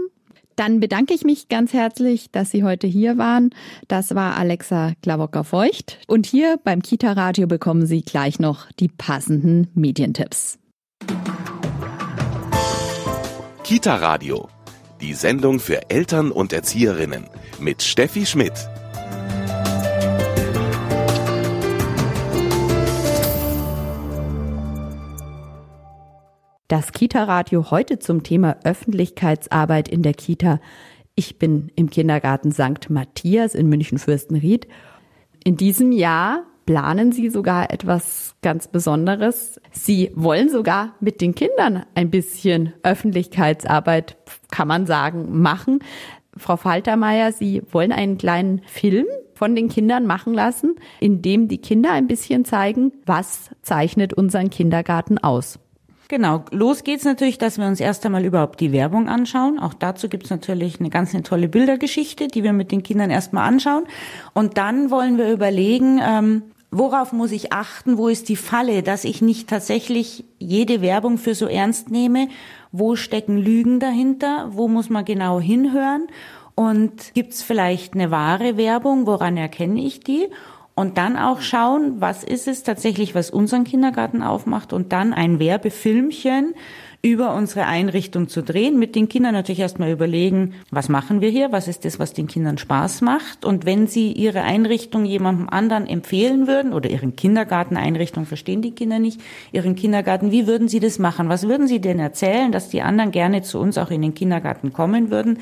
Dann 0.56 0.80
bedanke 0.80 1.14
ich 1.14 1.24
mich 1.24 1.48
ganz 1.48 1.72
herzlich, 1.72 2.30
dass 2.30 2.50
Sie 2.50 2.62
heute 2.64 2.86
hier 2.86 3.18
waren. 3.18 3.50
Das 3.88 4.14
war 4.14 4.36
Alexa 4.36 4.92
Klawocker-Feucht. 5.02 5.98
Und 6.06 6.26
hier 6.26 6.58
beim 6.62 6.82
Kita-Radio 6.82 7.46
bekommen 7.46 7.86
Sie 7.86 8.02
gleich 8.02 8.38
noch 8.38 8.70
die 8.72 8.88
passenden 8.88 9.68
Medientipps. 9.74 10.58
Kita-Radio. 13.64 14.48
Die 15.00 15.14
Sendung 15.14 15.58
für 15.58 15.90
Eltern 15.90 16.30
und 16.30 16.52
Erzieherinnen 16.52 17.24
mit 17.58 17.82
Steffi 17.82 18.24
Schmidt. 18.24 18.52
Das 26.74 26.90
Kita-Radio 26.90 27.70
heute 27.70 28.00
zum 28.00 28.24
Thema 28.24 28.56
Öffentlichkeitsarbeit 28.64 29.86
in 29.86 30.02
der 30.02 30.12
Kita. 30.12 30.58
Ich 31.14 31.38
bin 31.38 31.70
im 31.76 31.88
Kindergarten 31.88 32.50
St. 32.50 32.90
Matthias 32.90 33.54
in 33.54 33.68
München-Fürstenried. 33.68 34.66
In 35.44 35.56
diesem 35.56 35.92
Jahr 35.92 36.42
planen 36.66 37.12
Sie 37.12 37.30
sogar 37.30 37.70
etwas 37.70 38.34
ganz 38.42 38.66
Besonderes. 38.66 39.60
Sie 39.70 40.10
wollen 40.16 40.48
sogar 40.48 40.96
mit 40.98 41.20
den 41.20 41.36
Kindern 41.36 41.86
ein 41.94 42.10
bisschen 42.10 42.72
Öffentlichkeitsarbeit, 42.82 44.16
kann 44.50 44.66
man 44.66 44.86
sagen, 44.86 45.40
machen. 45.40 45.78
Frau 46.36 46.56
Faltermeier, 46.56 47.30
Sie 47.30 47.62
wollen 47.70 47.92
einen 47.92 48.18
kleinen 48.18 48.62
Film 48.66 49.06
von 49.34 49.54
den 49.54 49.68
Kindern 49.68 50.06
machen 50.06 50.34
lassen, 50.34 50.74
in 50.98 51.22
dem 51.22 51.46
die 51.46 51.58
Kinder 51.58 51.92
ein 51.92 52.08
bisschen 52.08 52.44
zeigen, 52.44 52.90
was 53.06 53.50
zeichnet 53.62 54.12
unseren 54.12 54.50
Kindergarten 54.50 55.18
aus. 55.18 55.60
Genau, 56.08 56.44
los 56.50 56.84
geht's 56.84 57.04
natürlich, 57.04 57.38
dass 57.38 57.56
wir 57.56 57.66
uns 57.66 57.80
erst 57.80 58.04
einmal 58.04 58.24
überhaupt 58.24 58.60
die 58.60 58.72
Werbung 58.72 59.08
anschauen. 59.08 59.58
Auch 59.58 59.72
dazu 59.72 60.08
gibt's 60.08 60.30
natürlich 60.30 60.78
eine 60.78 60.90
ganz 60.90 61.14
eine 61.14 61.22
tolle 61.22 61.48
Bildergeschichte, 61.48 62.28
die 62.28 62.42
wir 62.42 62.52
mit 62.52 62.72
den 62.72 62.82
Kindern 62.82 63.10
erstmal 63.10 63.48
anschauen. 63.48 63.84
Und 64.34 64.58
dann 64.58 64.90
wollen 64.90 65.16
wir 65.16 65.32
überlegen, 65.32 66.00
ähm, 66.02 66.42
worauf 66.70 67.12
muss 67.12 67.32
ich 67.32 67.52
achten, 67.52 67.96
wo 67.96 68.08
ist 68.08 68.28
die 68.28 68.36
Falle, 68.36 68.82
dass 68.82 69.04
ich 69.04 69.22
nicht 69.22 69.48
tatsächlich 69.48 70.24
jede 70.38 70.82
Werbung 70.82 71.16
für 71.16 71.34
so 71.34 71.46
ernst 71.46 71.90
nehme, 71.90 72.28
wo 72.70 72.96
stecken 72.96 73.38
Lügen 73.38 73.80
dahinter, 73.80 74.48
wo 74.50 74.68
muss 74.68 74.90
man 74.90 75.04
genau 75.04 75.40
hinhören 75.40 76.08
und 76.54 77.14
gibt's 77.14 77.42
vielleicht 77.42 77.94
eine 77.94 78.10
wahre 78.10 78.56
Werbung, 78.56 79.06
woran 79.06 79.36
erkenne 79.36 79.80
ich 79.84 80.00
die? 80.00 80.28
Und 80.76 80.98
dann 80.98 81.16
auch 81.16 81.40
schauen, 81.40 82.00
was 82.00 82.24
ist 82.24 82.48
es 82.48 82.64
tatsächlich, 82.64 83.14
was 83.14 83.30
unseren 83.30 83.62
Kindergarten 83.62 84.22
aufmacht 84.22 84.72
und 84.72 84.92
dann 84.92 85.12
ein 85.12 85.38
Werbefilmchen 85.38 86.54
über 87.04 87.34
unsere 87.34 87.66
Einrichtung 87.66 88.28
zu 88.28 88.42
drehen, 88.42 88.78
mit 88.78 88.96
den 88.96 89.10
Kindern 89.10 89.34
natürlich 89.34 89.60
erstmal 89.60 89.90
überlegen, 89.90 90.54
was 90.70 90.88
machen 90.88 91.20
wir 91.20 91.28
hier, 91.28 91.52
was 91.52 91.68
ist 91.68 91.84
das, 91.84 91.98
was 91.98 92.14
den 92.14 92.28
Kindern 92.28 92.56
Spaß 92.56 93.02
macht 93.02 93.44
und 93.44 93.66
wenn 93.66 93.86
sie 93.86 94.10
ihre 94.10 94.40
Einrichtung 94.40 95.04
jemandem 95.04 95.50
anderen 95.50 95.86
empfehlen 95.86 96.46
würden 96.46 96.72
oder 96.72 96.88
ihren 96.88 97.14
Kindergarteneinrichtung, 97.14 98.24
verstehen 98.24 98.62
die 98.62 98.70
Kinder 98.70 98.98
nicht, 98.98 99.20
ihren 99.52 99.74
Kindergarten, 99.74 100.32
wie 100.32 100.46
würden 100.46 100.66
sie 100.66 100.80
das 100.80 100.98
machen? 100.98 101.28
Was 101.28 101.46
würden 101.46 101.66
sie 101.66 101.80
denn 101.80 101.98
erzählen, 101.98 102.52
dass 102.52 102.70
die 102.70 102.80
anderen 102.80 103.10
gerne 103.10 103.42
zu 103.42 103.58
uns 103.60 103.76
auch 103.76 103.90
in 103.90 104.00
den 104.00 104.14
Kindergarten 104.14 104.72
kommen 104.72 105.10
würden? 105.10 105.40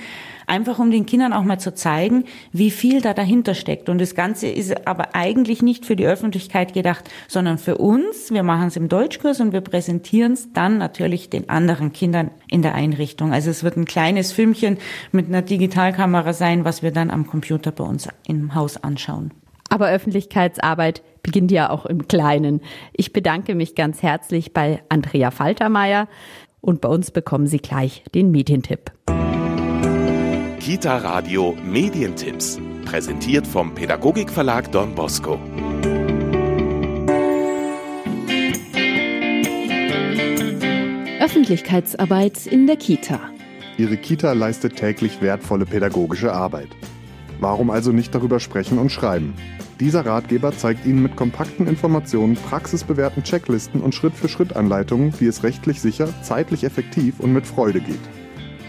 Einfach 0.52 0.78
um 0.78 0.90
den 0.90 1.06
Kindern 1.06 1.32
auch 1.32 1.44
mal 1.44 1.58
zu 1.58 1.74
zeigen, 1.74 2.24
wie 2.52 2.70
viel 2.70 3.00
da 3.00 3.14
dahinter 3.14 3.54
steckt. 3.54 3.88
Und 3.88 3.98
das 4.00 4.14
Ganze 4.14 4.48
ist 4.48 4.86
aber 4.86 5.14
eigentlich 5.14 5.62
nicht 5.62 5.86
für 5.86 5.96
die 5.96 6.06
Öffentlichkeit 6.06 6.74
gedacht, 6.74 7.10
sondern 7.26 7.56
für 7.56 7.78
uns. 7.78 8.30
Wir 8.30 8.42
machen 8.42 8.68
es 8.68 8.76
im 8.76 8.90
Deutschkurs 8.90 9.40
und 9.40 9.54
wir 9.54 9.62
präsentieren 9.62 10.32
es 10.32 10.52
dann 10.52 10.76
natürlich 10.76 11.30
den 11.30 11.48
anderen 11.48 11.92
Kindern 11.92 12.30
in 12.48 12.60
der 12.60 12.74
Einrichtung. 12.74 13.32
Also 13.32 13.50
es 13.50 13.64
wird 13.64 13.78
ein 13.78 13.86
kleines 13.86 14.32
Filmchen 14.32 14.76
mit 15.10 15.28
einer 15.28 15.40
Digitalkamera 15.40 16.34
sein, 16.34 16.66
was 16.66 16.82
wir 16.82 16.90
dann 16.90 17.10
am 17.10 17.26
Computer 17.26 17.72
bei 17.72 17.84
uns 17.84 18.08
im 18.28 18.54
Haus 18.54 18.76
anschauen. 18.76 19.32
Aber 19.70 19.88
Öffentlichkeitsarbeit 19.88 21.02
beginnt 21.22 21.50
ja 21.50 21.70
auch 21.70 21.86
im 21.86 22.06
Kleinen. 22.08 22.60
Ich 22.92 23.14
bedanke 23.14 23.54
mich 23.54 23.74
ganz 23.74 24.02
herzlich 24.02 24.52
bei 24.52 24.82
Andrea 24.90 25.30
Faltermeier 25.30 26.08
und 26.60 26.82
bei 26.82 26.90
uns 26.90 27.10
bekommen 27.10 27.46
Sie 27.46 27.58
gleich 27.58 28.04
den 28.14 28.30
Medientipp. 28.30 28.92
Kita 30.62 30.98
Radio 30.98 31.56
Medientipps. 31.64 32.60
Präsentiert 32.84 33.48
vom 33.48 33.74
Pädagogikverlag 33.74 34.70
Don 34.70 34.94
Bosco. 34.94 35.40
Öffentlichkeitsarbeit 41.18 42.46
in 42.46 42.68
der 42.68 42.76
Kita. 42.76 43.18
Ihre 43.76 43.96
Kita 43.96 44.34
leistet 44.34 44.76
täglich 44.76 45.20
wertvolle 45.20 45.66
pädagogische 45.66 46.32
Arbeit. 46.32 46.68
Warum 47.40 47.68
also 47.68 47.90
nicht 47.90 48.14
darüber 48.14 48.38
sprechen 48.38 48.78
und 48.78 48.92
schreiben? 48.92 49.34
Dieser 49.80 50.06
Ratgeber 50.06 50.56
zeigt 50.56 50.86
Ihnen 50.86 51.02
mit 51.02 51.16
kompakten 51.16 51.66
Informationen, 51.66 52.36
praxisbewährten 52.36 53.24
Checklisten 53.24 53.80
und 53.80 53.96
Schritt-für-Schritt-Anleitungen, 53.96 55.12
wie 55.18 55.26
es 55.26 55.42
rechtlich 55.42 55.80
sicher, 55.80 56.08
zeitlich 56.22 56.62
effektiv 56.62 57.18
und 57.18 57.32
mit 57.32 57.48
Freude 57.48 57.80
geht. 57.80 58.21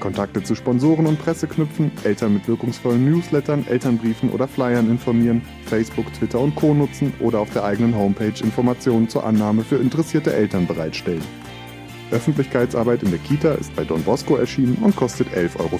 Kontakte 0.04 0.44
zu 0.44 0.54
Sponsoren 0.54 1.06
und 1.06 1.18
Presse 1.18 1.48
knüpfen, 1.48 1.90
Eltern 2.04 2.34
mit 2.34 2.46
wirkungsvollen 2.46 3.10
Newslettern, 3.10 3.66
Elternbriefen 3.66 4.32
oder 4.32 4.50
Flyern 4.50 4.90
informieren, 4.90 5.42
Facebook, 5.66 6.12
Twitter 6.12 6.42
und 6.42 6.56
Co. 6.56 6.74
nutzen 6.74 7.14
oder 7.22 7.40
auf 7.40 7.50
der 7.52 7.64
eigenen 7.64 7.96
Homepage 7.96 8.34
Informationen 8.44 9.08
zur 9.08 9.26
Annahme 9.26 9.64
für 9.64 9.78
interessierte 9.78 10.34
Eltern 10.34 10.68
bereitstellen. 10.68 11.24
Öffentlichkeitsarbeit 12.12 13.02
in 13.04 13.12
der 13.12 13.20
Kita 13.20 13.54
ist 13.54 13.74
bei 13.78 13.86
Don 13.86 14.04
Bosco 14.04 14.36
erschienen 14.36 14.78
und 14.82 14.94
kostet 14.94 15.30
11,95 15.30 15.60
Euro. 15.62 15.80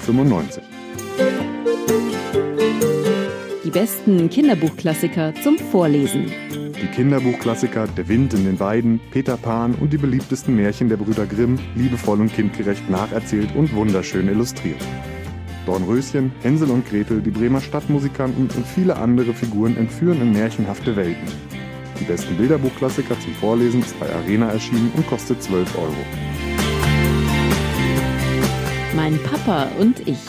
Die 3.62 3.70
besten 3.70 4.30
Kinderbuchklassiker 4.30 5.34
zum 5.42 5.58
Vorlesen. 5.58 6.63
Die 6.84 6.90
Kinderbuchklassiker 6.90 7.86
Der 7.86 8.08
Wind 8.08 8.34
in 8.34 8.44
den 8.44 8.60
Weiden, 8.60 9.00
Peter 9.10 9.38
Pan 9.38 9.74
und 9.74 9.94
die 9.94 9.96
beliebtesten 9.96 10.54
Märchen 10.54 10.90
der 10.90 10.98
Brüder 10.98 11.24
Grimm 11.24 11.58
liebevoll 11.74 12.20
und 12.20 12.30
kindgerecht 12.30 12.90
nacherzählt 12.90 13.56
und 13.56 13.74
wunderschön 13.74 14.28
illustriert. 14.28 14.82
Dornröschen, 15.64 16.30
Hänsel 16.42 16.70
und 16.70 16.86
Gretel, 16.86 17.22
die 17.22 17.30
Bremer 17.30 17.62
Stadtmusikanten 17.62 18.50
und 18.54 18.66
viele 18.66 18.96
andere 18.96 19.32
Figuren 19.32 19.78
entführen 19.78 20.20
in 20.20 20.32
märchenhafte 20.32 20.94
Welten. 20.94 21.26
Die 21.98 22.04
besten 22.04 22.36
Bilderbuchklassiker 22.36 23.18
zum 23.18 23.32
Vorlesen 23.32 23.80
ist 23.80 23.98
bei 23.98 24.14
Arena 24.14 24.50
erschienen 24.50 24.92
und 24.94 25.06
kostet 25.06 25.42
12 25.42 25.78
Euro. 25.78 25.96
Mein 28.94 29.18
Papa 29.22 29.68
und 29.78 30.06
ich. 30.06 30.20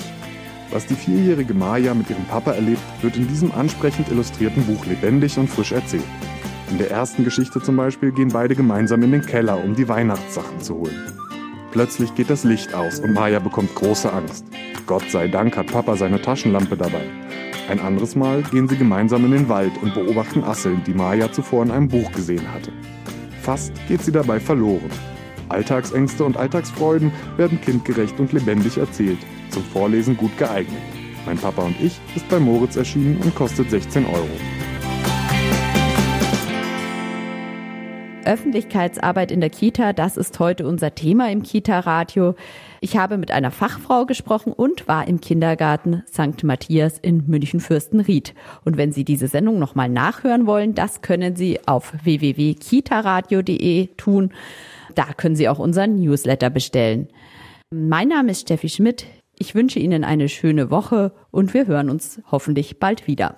Was 0.72 0.86
die 0.86 0.96
vierjährige 0.96 1.54
Maya 1.54 1.94
mit 1.94 2.10
ihrem 2.10 2.24
Papa 2.26 2.54
erlebt, 2.54 2.82
wird 3.02 3.18
in 3.18 3.28
diesem 3.28 3.52
ansprechend 3.52 4.10
illustrierten 4.10 4.64
Buch 4.64 4.86
lebendig 4.86 5.38
und 5.38 5.50
frisch 5.50 5.74
erzählt. 5.74 6.04
In 6.70 6.78
der 6.80 6.90
ersten 6.92 7.24
Geschichte 7.24 7.62
zum 7.62 7.78
Beispiel 7.78 8.12
gehen 8.12 8.30
beide 8.30 8.56
gemeinsam 8.56 9.04
in 9.04 9.12
den 9.12 9.26
Keller, 9.26 9.64
um 9.64 9.76
die 9.76 9.88
Weihnachtssachen 9.88 10.60
zu 10.62 10.76
holen. 10.76 11.14
Plötzlich 11.72 12.16
geht 12.16 12.30
das 12.30 12.44
Licht 12.44 12.74
aus 12.74 13.00
und 13.00 13.14
Maya 13.14 13.40
bekommt 13.40 13.76
große 13.76 14.12
Angst. 14.12 14.46
Gott 14.88 15.10
sei 15.12 15.28
Dank 15.28 15.58
hat 15.58 15.68
Papa 15.68 15.96
seine 15.96 16.22
Taschenlampe 16.22 16.76
dabei. 16.76 17.04
Ein 17.70 17.80
anderes 17.80 18.16
Mal 18.16 18.44
gehen 18.44 18.68
sie 18.68 18.78
gemeinsam 18.78 19.26
in 19.26 19.32
den 19.32 19.50
Wald 19.50 19.74
und 19.82 19.94
beobachten 19.94 20.44
Asseln, 20.44 20.84
die 20.86 20.94
Maya 20.94 21.32
zuvor 21.32 21.64
in 21.64 21.72
einem 21.72 21.88
Buch 21.88 22.12
gesehen 22.12 22.52
hatte. 22.54 22.72
Fast 23.42 23.74
geht 23.88 24.02
sie 24.02 24.12
dabei 24.12 24.40
verloren. 24.40 24.90
Alltagsängste 25.50 26.24
und 26.24 26.38
Alltagsfreuden 26.38 27.12
werden 27.38 27.62
kindgerecht 27.62 28.20
und 28.20 28.34
lebendig 28.34 28.78
erzählt, 28.78 29.20
zum 29.50 29.64
Vorlesen 29.64 30.18
gut 30.18 30.36
geeignet. 30.38 30.82
Mein 31.26 31.38
Papa 31.38 31.64
und 31.64 31.80
ich 31.80 32.00
ist 32.16 32.28
bei 32.30 32.40
Moritz 32.40 32.76
erschienen 32.76 33.18
und 33.24 33.36
kostet 33.36 33.70
16 33.70 34.06
Euro. 34.06 34.30
Öffentlichkeitsarbeit 38.26 39.32
in 39.32 39.40
der 39.40 39.50
Kita, 39.50 39.94
das 39.94 40.18
ist 40.18 40.40
heute 40.40 40.68
unser 40.68 40.96
Thema 40.96 41.32
im 41.32 41.44
Kita-Radio. 41.44 42.36
Ich 42.82 42.98
habe 42.98 43.18
mit 43.18 43.32
einer 43.32 43.52
Fachfrau 43.52 44.06
gesprochen 44.06 44.52
und 44.52 44.88
war 44.88 45.08
im 45.08 45.22
Kindergarten 45.22 46.04
St. 46.08 46.44
Matthias 46.44 46.98
in 47.00 47.26
München-Fürstenried. 47.28 48.34
Und 48.64 48.78
wenn 48.78 48.92
Sie 48.92 49.06
diese 49.06 49.28
Sendung 49.28 49.60
nochmal 49.60 49.90
nachhören 49.90 50.48
wollen, 50.48 50.76
das 50.76 51.02
können 51.02 51.36
Sie 51.36 51.60
auf 51.68 51.94
www.kitaradio.de 52.04 53.88
tun. 53.98 54.32
Da 54.96 55.06
können 55.16 55.36
Sie 55.36 55.48
auch 55.48 55.60
unseren 55.60 55.96
Newsletter 55.96 56.50
bestellen. 56.50 57.08
Mein 57.74 58.08
Name 58.08 58.32
ist 58.32 58.42
Steffi 58.42 58.70
Schmidt. 58.70 59.06
Ich 59.38 59.56
wünsche 59.56 59.80
Ihnen 59.80 60.04
eine 60.04 60.30
schöne 60.30 60.72
Woche 60.72 61.12
und 61.32 61.54
wir 61.54 61.68
hören 61.68 61.90
uns 61.90 62.22
hoffentlich 62.32 62.80
bald 62.80 63.08
wieder. 63.08 63.38